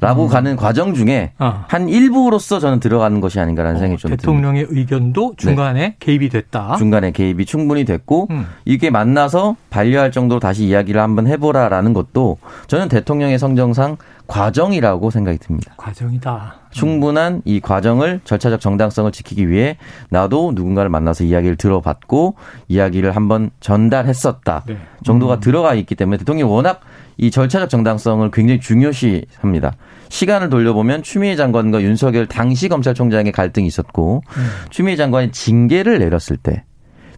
라고 0.00 0.24
음. 0.24 0.28
가는 0.28 0.56
과정 0.56 0.92
중에 0.94 1.32
어. 1.38 1.64
한 1.68 1.88
일부로서 1.88 2.58
저는 2.58 2.80
들어가는 2.80 3.20
것이 3.20 3.38
아닌가라는 3.38 3.76
어, 3.76 3.80
생각이 3.80 4.00
좀 4.00 4.10
대통령의 4.10 4.64
듭니다. 4.64 4.80
의견도 4.80 5.34
중간에 5.36 5.80
네. 5.80 5.96
개입이 6.00 6.28
됐다. 6.28 6.76
중간에 6.76 7.12
개입이 7.12 7.46
충분히 7.46 7.84
됐고 7.84 8.28
음. 8.30 8.46
이게 8.64 8.90
만나서 8.90 9.56
반려할 9.70 10.10
정도로 10.10 10.40
다시 10.40 10.64
이야기를 10.64 11.00
한번 11.00 11.26
해보라라는 11.26 11.92
것도 11.92 12.38
저는 12.66 12.88
대통령의 12.88 13.38
성정상 13.38 13.96
과정이라고 14.26 15.10
생각이 15.10 15.38
듭니다. 15.38 15.74
과정이다. 15.76 16.54
충분한 16.70 17.42
이 17.44 17.60
과정을 17.60 18.20
절차적 18.24 18.60
정당성을 18.60 19.12
지키기 19.12 19.48
위해 19.48 19.76
나도 20.08 20.52
누군가를 20.54 20.90
만나서 20.90 21.24
이야기를 21.24 21.56
들어봤고 21.56 22.34
이야기를 22.68 23.14
한번 23.14 23.50
전달했었다 23.60 24.64
네. 24.66 24.78
정도가 25.04 25.34
음. 25.34 25.40
들어가 25.40 25.74
있기 25.74 25.94
때문에 25.94 26.16
대통령이 26.18 26.50
워낙 26.50 26.80
이 27.16 27.30
절차적 27.30 27.68
정당성을 27.68 28.30
굉장히 28.32 28.60
중요시합니다. 28.60 29.76
시간을 30.08 30.50
돌려보면 30.50 31.02
추미애 31.02 31.36
장관과 31.36 31.82
윤석열 31.82 32.26
당시 32.26 32.68
검찰총장의 32.68 33.32
갈등이 33.32 33.66
있었고 33.66 34.22
음. 34.36 34.46
추미애 34.70 34.96
장관이 34.96 35.32
징계를 35.32 35.98
내렸을 35.98 36.36
때 36.36 36.64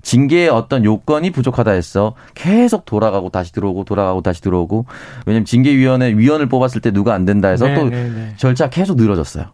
징계의 0.02 0.50
어떤 0.50 0.84
요건이 0.84 1.30
부족하다 1.30 1.72
해서 1.72 2.14
계속 2.34 2.84
돌아가고 2.84 3.30
다시 3.30 3.52
들어오고 3.52 3.84
돌아가고 3.84 4.22
다시 4.22 4.40
들어오고 4.40 4.86
왜냐면 5.26 5.44
징계위원회 5.44 6.16
위원을 6.16 6.48
뽑았을 6.48 6.80
때 6.80 6.92
누가 6.92 7.12
안 7.12 7.24
된다 7.24 7.48
해서 7.48 7.66
네, 7.66 7.74
또 7.74 7.88
네, 7.88 8.08
네. 8.08 8.34
절차 8.36 8.70
계속 8.70 8.96
늘어졌어요. 8.96 9.46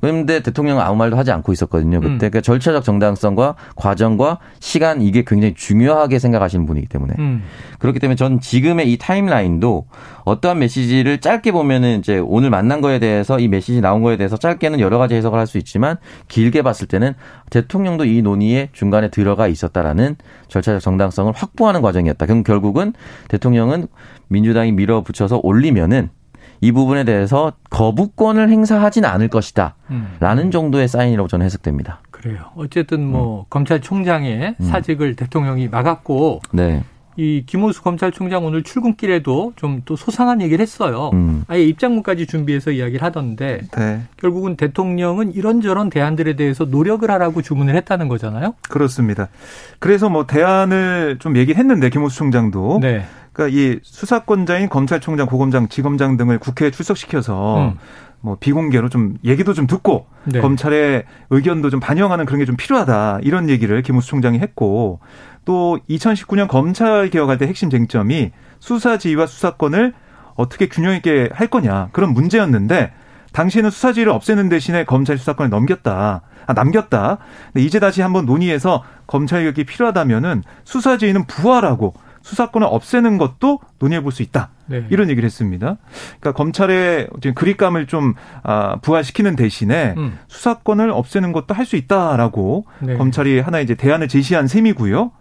그런데 0.00 0.40
대통령은 0.40 0.82
아무 0.82 0.96
말도 0.96 1.16
하지 1.16 1.32
않고 1.32 1.52
있었거든요. 1.52 2.00
그때 2.00 2.12
음. 2.12 2.18
그러니까 2.18 2.40
절차적 2.40 2.84
정당성과 2.84 3.56
과정과 3.74 4.38
시간 4.60 5.02
이게 5.02 5.24
굉장히 5.26 5.54
중요하게 5.54 6.20
생각하시는 6.20 6.64
분이기 6.66 6.86
때문에 6.86 7.14
음. 7.18 7.42
그렇기 7.80 7.98
때문에 7.98 8.14
전 8.14 8.38
지금의 8.38 8.92
이 8.92 8.96
타임라인도 8.96 9.86
어떠한 10.24 10.60
메시지를 10.60 11.18
짧게 11.18 11.52
보면은 11.52 11.98
이제 11.98 12.18
오늘 12.18 12.50
만난 12.50 12.80
거에 12.80 12.98
대해서 13.00 13.40
이 13.40 13.48
메시지 13.48 13.80
나온 13.80 14.02
거에 14.02 14.16
대해서 14.16 14.36
짧게는 14.36 14.78
여러 14.78 14.98
가지 14.98 15.14
해석을 15.14 15.38
할 15.38 15.48
수 15.48 15.56
있지만 15.58 15.96
길게 16.28 16.62
봤을 16.62 16.86
때는 16.86 17.14
대통령도 17.50 18.04
이 18.04 18.22
논의에 18.22 18.68
중간에 18.72 19.08
들어가 19.08 19.48
있었다라는 19.48 20.16
절차적 20.48 20.80
정당성을 20.82 21.32
확보하는 21.34 21.80
과정이었다. 21.80 22.26
그럼 22.26 22.42
결국은 22.44 22.92
대통령은 23.28 23.88
민주당이 24.28 24.72
밀어붙여서 24.72 25.40
올리면은 25.42 26.10
이 26.60 26.72
부분에 26.72 27.04
대해서 27.04 27.52
거부권을 27.70 28.50
행사하진 28.50 29.04
않을 29.04 29.28
것이다. 29.28 29.74
음. 29.90 30.16
라는 30.20 30.50
정도의 30.50 30.88
사인이라고 30.88 31.28
저는 31.28 31.46
해석됩니다. 31.46 32.00
그래요. 32.10 32.38
어쨌든 32.56 33.06
뭐 33.06 33.40
음. 33.40 33.44
검찰총장의 33.50 34.56
음. 34.58 34.64
사직을 34.64 35.14
대통령이 35.14 35.68
막았고 35.68 36.40
네. 36.52 36.82
이 37.16 37.42
김호수 37.46 37.82
검찰총장 37.82 38.44
오늘 38.44 38.62
출근길에도 38.62 39.52
좀 39.56 39.82
또 39.84 39.96
소상한 39.96 40.40
얘기를 40.40 40.62
했어요. 40.62 41.10
음. 41.14 41.44
아예 41.48 41.64
입장문까지 41.64 42.26
준비해서 42.26 42.70
이야기를 42.70 43.02
하던데 43.02 43.62
네. 43.76 44.02
결국은 44.16 44.56
대통령은 44.56 45.32
이런저런 45.34 45.88
대안들에 45.90 46.36
대해서 46.36 46.64
노력을 46.64 47.10
하라고 47.10 47.42
주문을 47.42 47.74
했다는 47.74 48.08
거잖아요. 48.08 48.54
그렇습니다. 48.68 49.28
그래서 49.78 50.08
뭐 50.08 50.26
대안을 50.26 51.16
좀 51.20 51.36
얘기했는데 51.36 51.90
김호수 51.90 52.18
총장도 52.18 52.80
네. 52.82 53.04
그러니까 53.38 53.56
이 53.56 53.78
수사권자인 53.84 54.68
검찰총장, 54.68 55.28
고검장, 55.28 55.68
지검장 55.68 56.16
등을 56.16 56.40
국회에 56.40 56.72
출석시켜서 56.72 57.68
음. 57.68 57.78
뭐 58.20 58.36
비공개로 58.40 58.88
좀 58.88 59.16
얘기도 59.24 59.54
좀 59.54 59.68
듣고 59.68 60.06
네. 60.24 60.40
검찰의 60.40 61.04
의견도 61.30 61.70
좀 61.70 61.78
반영하는 61.78 62.26
그런 62.26 62.40
게 62.40 62.44
좀 62.44 62.56
필요하다 62.56 63.20
이런 63.22 63.48
얘기를 63.48 63.80
김우수 63.82 64.08
총장이 64.08 64.40
했고 64.40 64.98
또 65.44 65.78
2019년 65.88 66.48
검찰 66.48 67.10
개혁할 67.10 67.38
때 67.38 67.46
핵심 67.46 67.70
쟁점이 67.70 68.32
수사 68.58 68.98
지휘와 68.98 69.26
수사권을 69.26 69.94
어떻게 70.34 70.68
균형 70.68 70.94
있게 70.96 71.28
할 71.32 71.46
거냐 71.46 71.90
그런 71.92 72.12
문제였는데 72.14 72.92
당시에는 73.32 73.70
수사 73.70 73.92
지휘를 73.92 74.12
없애는 74.12 74.48
대신에 74.48 74.84
검찰 74.84 75.16
수사권을 75.16 75.48
넘겼다. 75.50 76.22
아, 76.46 76.52
남겼다. 76.54 77.18
근데 77.52 77.64
이제 77.64 77.78
다시 77.78 78.00
한번 78.00 78.26
논의해서 78.26 78.82
검찰 79.06 79.42
개혁이 79.42 79.64
필요하다면은 79.64 80.42
수사 80.64 80.96
지휘는 80.96 81.26
부활하고 81.26 81.94
수사권을 82.28 82.66
없애는 82.70 83.16
것도 83.18 83.60
논의해 83.78 84.02
볼 84.02 84.12
수 84.12 84.22
있다. 84.22 84.50
네. 84.66 84.84
이런 84.90 85.08
얘기를 85.10 85.26
했습니다. 85.26 85.76
그러니까 86.20 86.32
검찰의 86.32 87.08
그립감을 87.34 87.86
좀 87.86 88.14
아, 88.42 88.76
부활시키는 88.82 89.36
대신에 89.36 89.94
음. 89.96 90.18
수사권을 90.28 90.90
없애는 90.90 91.32
것도 91.32 91.54
할 91.54 91.64
수 91.64 91.76
있다라고 91.76 92.66
네. 92.80 92.96
검찰이 92.96 93.40
하나 93.40 93.60
이제 93.60 93.74
대안을 93.74 94.08
제시한 94.08 94.46
셈이고요. 94.48 95.12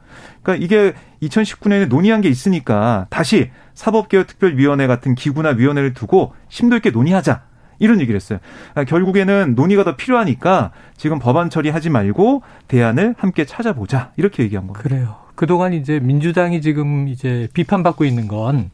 그러니까 0.41 0.63
이게 0.65 0.93
2019년에 1.21 1.87
논의한 1.87 2.21
게 2.21 2.29
있으니까 2.29 3.07
다시 3.09 3.51
사법개혁특별위원회 3.73 4.87
같은 4.87 5.15
기구나 5.15 5.49
위원회를 5.49 5.93
두고 5.93 6.33
심도 6.49 6.75
있게 6.77 6.89
논의하자. 6.91 7.41
이런 7.79 7.99
얘기를 8.01 8.15
했어요. 8.15 8.39
그러니까 8.71 8.89
결국에는 8.89 9.53
논의가 9.55 9.83
더 9.83 9.95
필요하니까 9.95 10.71
지금 10.95 11.19
법안 11.19 11.49
처리하지 11.51 11.89
말고 11.91 12.41
대안을 12.67 13.13
함께 13.19 13.45
찾아보자. 13.45 14.11
이렇게 14.17 14.41
얘기한 14.43 14.65
겁니다. 14.67 14.81
그래요. 14.81 15.26
그동안 15.37 15.71
이제 15.73 15.99
민주당이 15.99 16.61
지금 16.61 17.07
이제 17.07 17.47
비판받고 17.53 18.05
있는 18.05 18.27
건이 18.27 18.69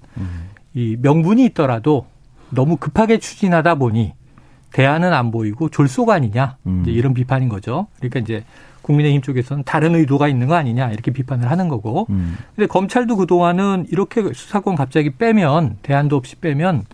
명분이 0.97 1.43
있더라도 1.47 2.07
너무 2.49 2.77
급하게 2.77 3.19
추진하다 3.19 3.75
보니 3.75 4.13
대안은 4.71 5.13
안 5.13 5.29
보이고 5.29 5.69
졸속 5.69 6.09
아니냐 6.09 6.55
음. 6.65 6.85
이런 6.87 7.13
비판인 7.13 7.49
거죠. 7.49 7.87
그러니까 7.97 8.21
이제 8.21 8.45
국민의힘 8.81 9.21
쪽에서는 9.21 9.63
다른 9.65 9.93
의도가 9.93 10.29
있는 10.29 10.47
거 10.47 10.55
아니냐 10.55 10.91
이렇게 10.91 11.11
비판을 11.11 11.51
하는 11.51 11.67
거고. 11.67 12.07
음. 12.09 12.37
근데 12.55 12.65
검찰도 12.67 13.17
그 13.17 13.27
동안은 13.27 13.87
이렇게 13.91 14.21
수사권 14.33 14.75
갑자기 14.75 15.11
빼면 15.11 15.79
대안도 15.81 16.15
없이 16.15 16.37
빼면 16.37 16.85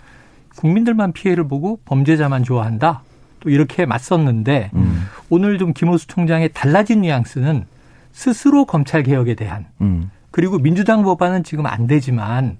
국민들만 0.55 1.13
피해를 1.13 1.47
보고 1.47 1.79
범죄자만 1.85 2.43
좋아한다. 2.43 3.03
또 3.39 3.51
이렇게 3.51 3.85
맞섰는데 3.85 4.71
음. 4.73 5.05
오늘 5.29 5.59
좀 5.59 5.73
김호수 5.73 6.07
총장의 6.07 6.49
달라진 6.53 7.01
뉘앙스는 7.01 7.65
스스로 8.11 8.65
검찰 8.65 9.03
개혁에 9.03 9.35
대한 9.35 9.65
음. 9.81 10.11
그리고 10.31 10.59
민주당 10.59 11.03
법안은 11.03 11.43
지금 11.43 11.65
안 11.65 11.87
되지만 11.87 12.57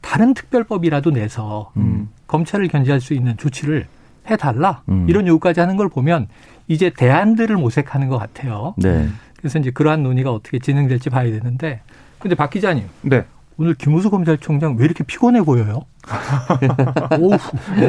다른 0.00 0.34
특별법이라도 0.34 1.10
내서 1.12 1.72
음. 1.76 2.08
검찰을 2.26 2.68
견제할 2.68 3.00
수 3.00 3.14
있는 3.14 3.36
조치를 3.36 3.86
해달라 4.28 4.82
음. 4.88 5.06
이런 5.08 5.26
요구까지 5.26 5.60
하는 5.60 5.76
걸 5.76 5.88
보면 5.88 6.28
이제 6.68 6.90
대안들을 6.90 7.56
모색하는 7.56 8.08
것 8.08 8.18
같아요. 8.18 8.74
네. 8.78 9.08
그래서 9.36 9.58
이제 9.58 9.70
그러한 9.70 10.02
논의가 10.02 10.32
어떻게 10.32 10.58
진행될지 10.58 11.10
봐야 11.10 11.24
되는데 11.30 11.80
근데 12.18 12.36
박 12.36 12.50
기자님, 12.50 12.84
네. 13.02 13.24
오늘 13.58 13.74
김우수 13.74 14.10
검찰총장 14.10 14.76
왜 14.78 14.84
이렇게 14.84 15.04
피곤해 15.04 15.42
보여요? 15.42 15.82
오, 17.20 17.30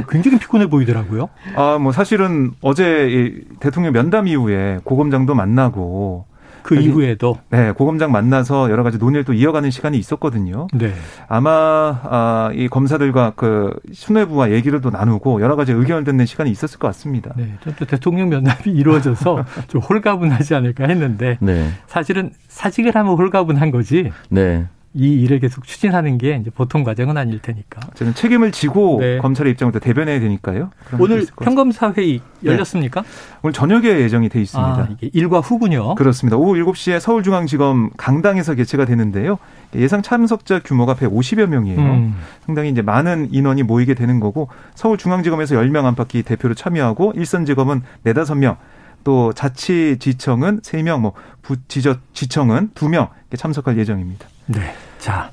굉장히 0.10 0.40
피곤해 0.40 0.68
보이더라고요. 0.68 1.30
아, 1.56 1.78
뭐 1.80 1.92
사실은 1.92 2.52
어제 2.62 3.44
대통령 3.60 3.94
면담 3.94 4.28
이후에 4.28 4.80
고검장도 4.84 5.36
만나고 5.36 6.26
그 6.64 6.76
이후에도 6.76 7.38
네 7.50 7.72
고검장 7.72 8.12
만나서 8.12 8.72
여러 8.72 8.84
가지 8.84 8.98
논의를 8.98 9.24
또 9.24 9.34
이어가는 9.34 9.70
시간이 9.70 9.98
있었거든요. 9.98 10.68
네. 10.74 10.94
아마 11.28 12.00
아, 12.04 12.52
이 12.54 12.68
검사들과 12.68 13.34
그 13.36 13.74
수뇌부와 13.92 14.52
얘기를 14.52 14.82
또 14.82 14.90
나누고 14.90 15.42
여러 15.42 15.56
가지 15.56 15.72
의견을 15.74 16.04
듣는 16.06 16.26
시간이 16.26 16.50
있었을 16.50 16.80
것 16.80 16.88
같습니다. 16.88 17.34
네, 17.36 17.54
또 17.78 17.86
대통령 17.86 18.30
면담이 18.30 18.74
이루어져서 18.74 19.46
좀 19.68 19.82
홀가분하지 19.82 20.56
않을까 20.56 20.88
했는데 20.88 21.38
네. 21.42 21.70
사실은 21.88 22.32
사직을 22.48 22.96
하면 22.96 23.16
홀가분한 23.16 23.72
거지. 23.72 24.12
네. 24.30 24.66
이 24.96 25.22
일을 25.24 25.40
계속 25.40 25.66
추진하는 25.66 26.18
게 26.20 26.38
이제 26.40 26.52
보통 26.52 26.84
과정은 26.84 27.18
아닐 27.18 27.40
테니까. 27.40 27.82
저는 27.96 28.14
책임을 28.14 28.52
지고 28.52 28.98
네. 29.00 29.18
검찰의 29.18 29.54
입장을 29.54 29.72
대변해야 29.80 30.20
되니까요. 30.20 30.70
오늘 31.00 31.26
평검사 31.42 31.92
회의 31.98 32.22
네. 32.42 32.52
열렸습니까? 32.52 33.02
네. 33.02 33.08
오늘 33.42 33.54
저녁에 33.54 33.88
예정이 33.88 34.30
돼 34.30 34.42
있습니다. 34.42 34.82
아, 34.82 34.88
이게 34.92 35.10
일과 35.14 35.40
후군요. 35.40 35.96
그렇습니다. 35.96 36.38
오후 36.38 36.54
7시에 36.54 37.00
서울중앙지검 37.00 37.92
강당에서 37.98 38.54
개최가 38.54 38.86
되는데요. 38.86 39.40
예상 39.76 40.04
참석자 40.04 40.60
규모가 40.60 40.94
150여 40.96 41.48
명이에요. 41.48 41.80
음. 41.80 42.16
상당히 42.46 42.70
이제 42.70 42.84
많은 42.84 43.30
인원이 43.32 43.64
모이게 43.64 43.96
되는 43.96 44.20
거고 44.20 44.50
서울중앙지검에서 44.76 45.56
10명 45.56 45.86
안팎이 45.86 46.22
대표로 46.24 46.54
참여하고 46.54 47.14
일선지검은 47.16 47.82
4, 48.06 48.14
5명 48.14 48.58
또 49.04 49.34
자치지청은 49.34 50.62
3명, 50.62 51.02
뭐 51.02 51.14
부지저 51.42 51.98
지청은 52.14 52.70
2명 52.76 53.10
참석할 53.36 53.78
예정입니다. 53.78 54.28
네. 54.46 54.74
자, 55.00 55.32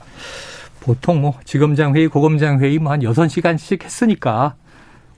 보통 0.80 1.20
뭐 1.20 1.38
지검장 1.44 1.94
회의, 1.94 2.08
고검장 2.08 2.60
회의 2.60 2.78
뭐한 2.78 3.00
6시간씩 3.00 3.84
했으니까 3.84 4.54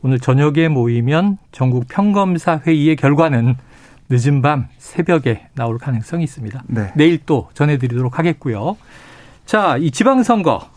오늘 0.02 0.18
저녁에 0.18 0.68
모이면 0.68 1.38
전국 1.52 1.86
평검사 1.88 2.60
회의의 2.66 2.96
결과는 2.96 3.56
늦은 4.08 4.42
밤 4.42 4.68
새벽에 4.78 5.46
나올 5.54 5.78
가능성이 5.78 6.24
있습니다. 6.24 6.64
네. 6.66 6.92
내일 6.96 7.18
또 7.24 7.48
전해드리도록 7.54 8.18
하겠고요. 8.18 8.76
자, 9.46 9.76
이 9.78 9.90
지방선거 9.90 10.68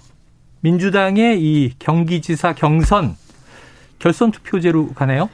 민주당의 0.61 1.41
이 1.41 1.73
경기지사 1.79 2.53
경선 2.53 3.15
결선 3.99 4.31
투표제로 4.31 4.93
가네요. 4.93 5.29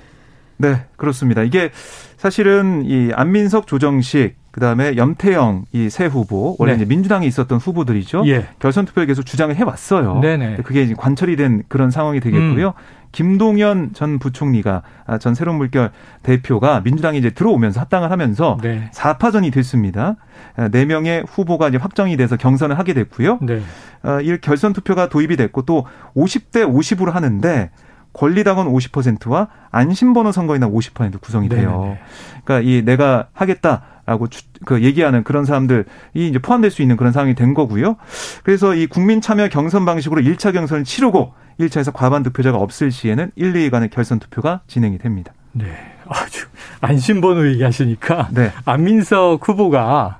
네, 0.57 0.85
그렇습니다. 0.95 1.43
이게 1.43 1.71
사실은 2.17 2.85
이 2.85 3.11
안민석, 3.13 3.67
조정식 3.67 4.35
그다음에 4.51 4.97
염태영 4.97 5.65
이 5.73 5.89
새 5.89 6.05
후보 6.05 6.55
원래 6.59 6.73
네. 6.73 6.77
이제 6.77 6.85
민주당에 6.85 7.25
있었던 7.27 7.57
후보들이죠. 7.59 8.23
예. 8.27 8.47
결선 8.59 8.85
투표를 8.85 9.07
계속 9.07 9.25
주장을 9.25 9.55
해 9.55 9.63
왔어요. 9.63 10.19
네네. 10.19 10.57
그게 10.63 10.83
이제 10.83 10.93
관철이 10.93 11.35
된 11.37 11.63
그런 11.67 11.89
상황이 11.91 12.19
되겠고요. 12.19 12.67
음. 12.67 12.73
김동연 13.11 13.91
전 13.93 14.19
부총리가 14.19 14.83
아, 15.05 15.17
전 15.17 15.35
새로운 15.35 15.57
물결 15.57 15.91
대표가 16.23 16.79
민주당이 16.81 17.17
이제 17.17 17.29
들어오면서 17.31 17.81
합당을 17.81 18.09
하면서 18.09 18.57
네. 18.61 18.89
4파전이 18.93 19.51
됐습니다. 19.51 20.15
아, 20.55 20.69
네 20.69 20.85
명의 20.85 21.23
후보가 21.27 21.67
이제 21.69 21.77
확정이 21.77 22.15
돼서 22.15 22.37
경선을 22.37 22.79
하게 22.79 22.93
됐고요. 22.93 23.39
네. 23.41 23.61
어, 24.03 24.21
이 24.21 24.37
결선 24.39 24.71
투표가 24.73 25.09
도입이 25.09 25.35
됐고 25.35 25.63
또 25.63 25.85
50대 26.15 26.65
50으로 26.65 27.11
하는데 27.11 27.69
권리당원 28.13 28.67
50%와 28.67 29.47
안심번호 29.71 30.31
선거인단 30.31 30.71
50% 30.71 31.19
구성이 31.21 31.49
돼요. 31.49 31.71
네네네. 31.71 31.99
그러니까 32.43 32.69
이 32.69 32.81
내가 32.83 33.27
하겠다 33.33 33.83
라고 34.05 34.27
주, 34.27 34.41
그 34.65 34.81
얘기하는 34.83 35.23
그런 35.23 35.45
사람들이 35.45 35.83
이제 36.13 36.39
포함될 36.39 36.71
수 36.71 36.81
있는 36.81 36.97
그런 36.97 37.11
상황이 37.13 37.35
된 37.35 37.53
거고요. 37.53 37.97
그래서 38.43 38.73
이 38.75 38.87
국민 38.87 39.21
참여 39.21 39.49
경선 39.49 39.85
방식으로 39.85 40.21
1차 40.21 40.53
경선을 40.53 40.83
치르고 40.83 41.33
1차에서 41.59 41.91
과반 41.93 42.23
득표자가 42.23 42.57
없을 42.57 42.91
시에는 42.91 43.31
1, 43.35 43.53
2일간의 43.53 43.91
결선 43.91 44.19
투표가 44.19 44.61
진행이 44.67 44.97
됩니다. 44.97 45.33
네. 45.53 45.65
아주 46.07 46.47
안심번호 46.81 47.47
얘기하시니까 47.49 48.29
네. 48.31 48.51
안민석 48.65 49.47
후보가 49.47 50.17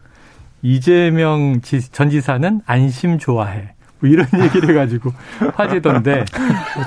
이재명 0.62 1.62
지- 1.62 1.92
전 1.92 2.10
지사는 2.10 2.62
안심 2.66 3.18
좋아해. 3.18 3.74
뭐 4.02 4.10
이런 4.10 4.28
얘기를 4.40 4.70
해가지고 4.70 5.14
화제던데. 5.56 6.26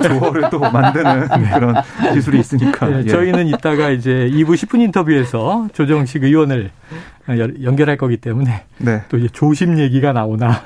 조어를 0.03 0.49
또 0.51 0.59
만드는 0.59 1.27
그런 1.53 1.75
기술이 2.13 2.39
있으니까. 2.39 2.91
예, 2.91 2.99
예. 2.99 3.07
저희는 3.07 3.47
이따가 3.47 3.89
이제 3.89 4.29
2부 4.31 4.49
10분 4.55 4.81
인터뷰에서 4.81 5.67
조정식 5.73 6.23
의원을 6.23 6.69
연- 7.29 7.63
연결할 7.63 7.97
거기 7.97 8.17
때문에 8.17 8.65
네. 8.77 9.01
또 9.09 9.17
이제 9.17 9.27
조심 9.31 9.79
얘기가 9.79 10.13
나오나. 10.13 10.61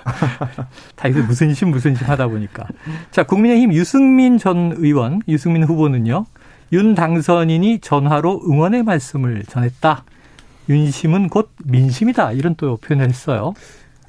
다 0.95 1.07
이제 1.07 1.21
무슨 1.21 1.53
심 1.53 1.69
무슨 1.69 1.95
심 1.95 2.07
하다 2.07 2.27
보니까. 2.27 2.65
자 3.11 3.23
국민의힘 3.23 3.71
유승민 3.73 4.37
전 4.37 4.73
의원 4.77 5.21
유승민 5.27 5.63
후보는요. 5.63 6.25
윤 6.73 6.93
당선인이 6.95 7.79
전화로 7.79 8.41
응원의 8.49 8.83
말씀을 8.83 9.43
전했다. 9.47 10.03
윤심은 10.69 11.29
곧 11.29 11.49
민심이다. 11.65 12.31
이런 12.33 12.53
또 12.55 12.77
표현을 12.77 13.07
했어요 13.09 13.53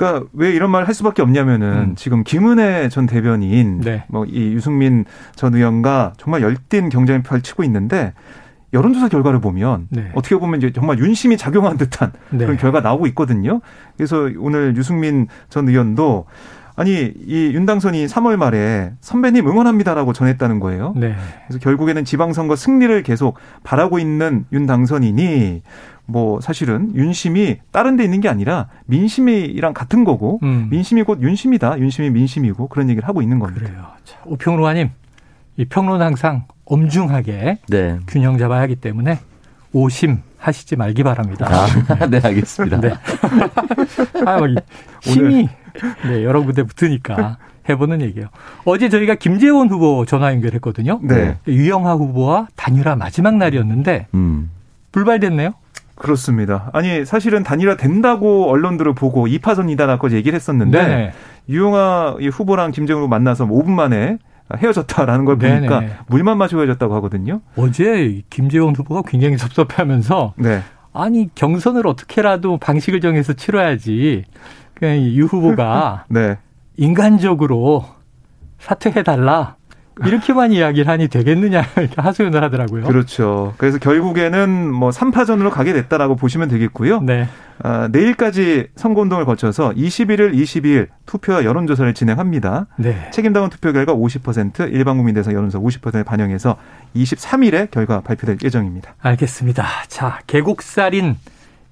그러니까 0.01 0.27
왜 0.33 0.51
이런 0.51 0.71
말 0.71 0.81
할 0.87 0.95
수밖에 0.95 1.21
없냐면은 1.21 1.91
음. 1.91 1.95
지금 1.95 2.25
김은혜 2.25 2.89
전 2.89 3.05
대변인 3.05 3.81
네. 3.83 4.05
뭐이 4.09 4.55
유승민 4.55 5.05
전 5.37 5.55
의원과 5.55 6.15
정말 6.17 6.41
열띤 6.41 6.89
경쟁을 6.89 7.23
펼치고 7.23 7.63
있는데 7.65 8.15
여론조사 8.73 9.09
결과를 9.09 9.41
보면 9.41 9.89
네. 9.91 10.11
어떻게 10.15 10.37
보면 10.37 10.59
이제 10.59 10.73
정말 10.73 10.99
윤심이 10.99 11.37
작용한 11.37 11.77
듯한 11.77 12.13
네. 12.31 12.39
그런 12.39 12.57
결과 12.57 12.81
나오고 12.81 13.07
있거든요. 13.09 13.61
그래서 13.97 14.31
오늘 14.39 14.75
유승민 14.77 15.29
전 15.51 15.69
의원도 15.69 16.25
아니 16.81 17.13
이 17.27 17.51
윤당선이 17.53 18.07
3월 18.07 18.37
말에 18.37 18.93
선배님 19.03 19.47
응원합니다라고 19.47 20.15
전했다는 20.15 20.61
거예요. 20.61 20.95
네. 20.97 21.15
그래서 21.47 21.59
결국에는 21.63 22.07
지방선거 22.07 22.57
승리를 22.57 23.03
계속 23.03 23.37
바라고 23.65 23.99
있는 23.99 24.47
윤 24.53 24.65
당선인이 24.65 25.61
뭐 26.07 26.41
사실은 26.41 26.91
윤심이 26.95 27.59
다른 27.71 27.97
데 27.97 28.05
있는 28.05 28.23
게 28.23 28.31
아니라 28.31 28.69
민심이랑 28.87 29.75
같은 29.75 30.05
거고 30.05 30.41
음. 30.43 30.69
민심이 30.71 31.03
곧 31.03 31.21
윤심이다. 31.21 31.79
윤심이 31.81 32.09
민심이고 32.09 32.69
그런 32.69 32.89
얘기를 32.89 33.07
하고 33.07 33.21
있는 33.21 33.39
겁니다. 33.39 33.67
그래요 33.67 33.85
자, 34.05 34.17
오평로아님 34.25 34.89
이 35.59 35.65
평론 35.67 36.01
항상 36.01 36.45
엄중하게 36.65 37.59
네. 37.69 37.99
균형 38.09 38.39
잡아야 38.39 38.63
하기 38.63 38.77
때문에 38.77 39.19
오심 39.75 40.23
하시지 40.39 40.77
말기 40.77 41.03
바랍니다. 41.03 41.47
아, 41.47 42.07
네, 42.09 42.21
알겠습니다. 42.25 42.81
네. 42.81 42.95
아, 44.25 44.41
막 44.41 44.49
이- 44.49 44.57
힘이 45.03 45.49
네, 46.05 46.25
여러 46.25 46.43
군데 46.45 46.63
붙으니까 46.63 47.39
해보는 47.69 48.01
얘기예요. 48.03 48.29
어제 48.65 48.89
저희가 48.89 49.15
김재원 49.15 49.69
후보 49.69 50.05
전화 50.07 50.33
연결했거든요. 50.33 51.01
네. 51.03 51.39
유영하 51.47 51.95
후보와 51.95 52.49
단일화 52.57 52.97
마지막 52.97 53.37
날이었는데 53.37 54.07
음. 54.15 54.51
불발됐네요. 54.93 55.55
그렇습니다. 55.95 56.71
아니 56.73 57.05
사실은 57.05 57.43
단일화 57.43 57.77
된다고 57.77 58.49
언론들을 58.51 58.95
보고 58.95 59.27
2파전이다라고 59.27 60.13
얘기를 60.13 60.35
했었는데 60.35 60.87
네. 60.87 61.13
유용하 61.49 62.17
이 62.21 62.29
후보랑 62.29 62.71
김정은 62.71 63.03
후보 63.03 63.09
만나서 63.09 63.47
5분 63.47 63.71
만에 63.71 64.17
헤어졌다라는 64.57 65.25
걸 65.27 65.39
네네. 65.39 65.55
보니까 65.69 65.83
물만 66.09 66.39
마시고 66.39 66.63
헤어졌다고 66.63 66.95
하거든요. 66.97 67.41
어제 67.57 68.23
김재원 68.31 68.75
후보가 68.75 69.03
굉장히 69.07 69.37
섭섭해하면서 69.39 70.35
네. 70.39 70.63
아니 70.93 71.29
경선을 71.35 71.87
어떻게라도 71.87 72.59
방식을 72.59 73.01
정해서 73.01 73.33
치러야지. 73.35 74.25
이유 74.83 75.25
후보가 75.25 76.05
네. 76.11 76.39
인간적으로 76.77 77.85
사퇴해달라. 78.59 79.57
이렇게만 80.07 80.53
이야기를 80.53 80.89
하니 80.89 81.09
되겠느냐 81.09 81.63
이렇게 81.77 82.01
하소연을 82.01 82.43
하더라고요. 82.45 82.85
그렇죠. 82.85 83.53
그래서 83.59 83.79
결국에는 83.79 84.73
뭐 84.73 84.91
3파전으로 84.91 85.51
가게 85.51 85.73
됐다라고 85.75 86.17
보시면 86.17 86.49
되겠고요. 86.49 87.01
네. 87.03 87.29
아, 87.63 87.89
내일까지 87.93 88.69
선거운동을 88.77 89.27
거쳐서 89.27 89.73
21일, 89.73 90.33
22일 90.35 90.89
투표와 91.05 91.45
여론조사를 91.45 91.93
진행합니다. 91.93 92.69
네. 92.77 93.11
책임다운 93.13 93.51
투표 93.51 93.73
결과 93.73 93.95
50%, 93.95 94.73
일반 94.73 94.97
국민 94.97 95.15
대상 95.15 95.35
여론조사 95.35 95.63
50%를 95.63 96.05
반영해서 96.05 96.57
23일에 96.97 97.71
결과 97.71 98.01
발표될 98.01 98.39
예정입니다. 98.43 98.95
알겠습니다. 99.01 99.67
자, 99.89 100.21
계곡살인 100.27 101.17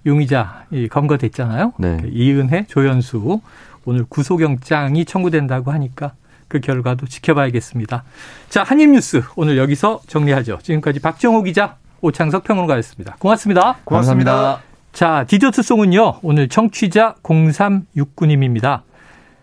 용의자 0.06 0.66
이 0.70 0.88
검거됐잖아요. 0.88 1.72
네. 1.78 1.98
그 2.00 2.08
이은혜, 2.12 2.66
조현수 2.66 3.40
오늘 3.84 4.04
구속영장이 4.08 5.04
청구된다고 5.04 5.72
하니까 5.72 6.12
그 6.48 6.60
결과도 6.60 7.06
지켜봐야겠습니다. 7.06 8.04
자, 8.48 8.62
한입뉴스 8.62 9.22
오늘 9.36 9.58
여기서 9.58 10.00
정리하죠. 10.06 10.58
지금까지 10.62 11.00
박정호 11.00 11.42
기자, 11.42 11.76
오창석 12.00 12.44
평론가였습니다. 12.44 13.16
고맙습니다. 13.18 13.78
고맙습니다. 13.84 14.32
감사합니다. 14.32 14.68
자, 14.92 15.24
디저트송은요. 15.28 16.20
오늘 16.22 16.48
청취자 16.48 17.16
0369님입니다. 17.22 18.82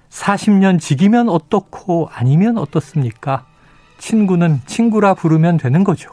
40년 0.09 0.79
지기면 0.79 1.29
어떻고 1.29 2.09
아니면 2.13 2.57
어떻습니까? 2.57 3.45
친구는 3.97 4.61
친구라 4.65 5.13
부르면 5.13 5.57
되는 5.57 5.83
거죠. 5.83 6.11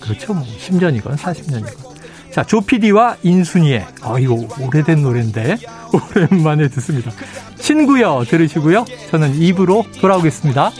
그렇죠. 0.00 0.34
뭐 0.34 0.42
10년이건 0.42 1.16
40년이건. 1.16 1.97
자, 2.38 2.44
조피디와 2.44 3.16
인순이의 3.24 3.84
아 4.00 4.16
이거 4.20 4.46
오래된 4.60 5.02
노래인데 5.02 5.56
오랜만에 6.14 6.68
듣습니다. 6.68 7.10
친구여 7.56 8.24
들으시고요. 8.28 8.84
저는 9.10 9.34
입으로 9.42 9.84
돌아오겠습니다. 10.00 10.70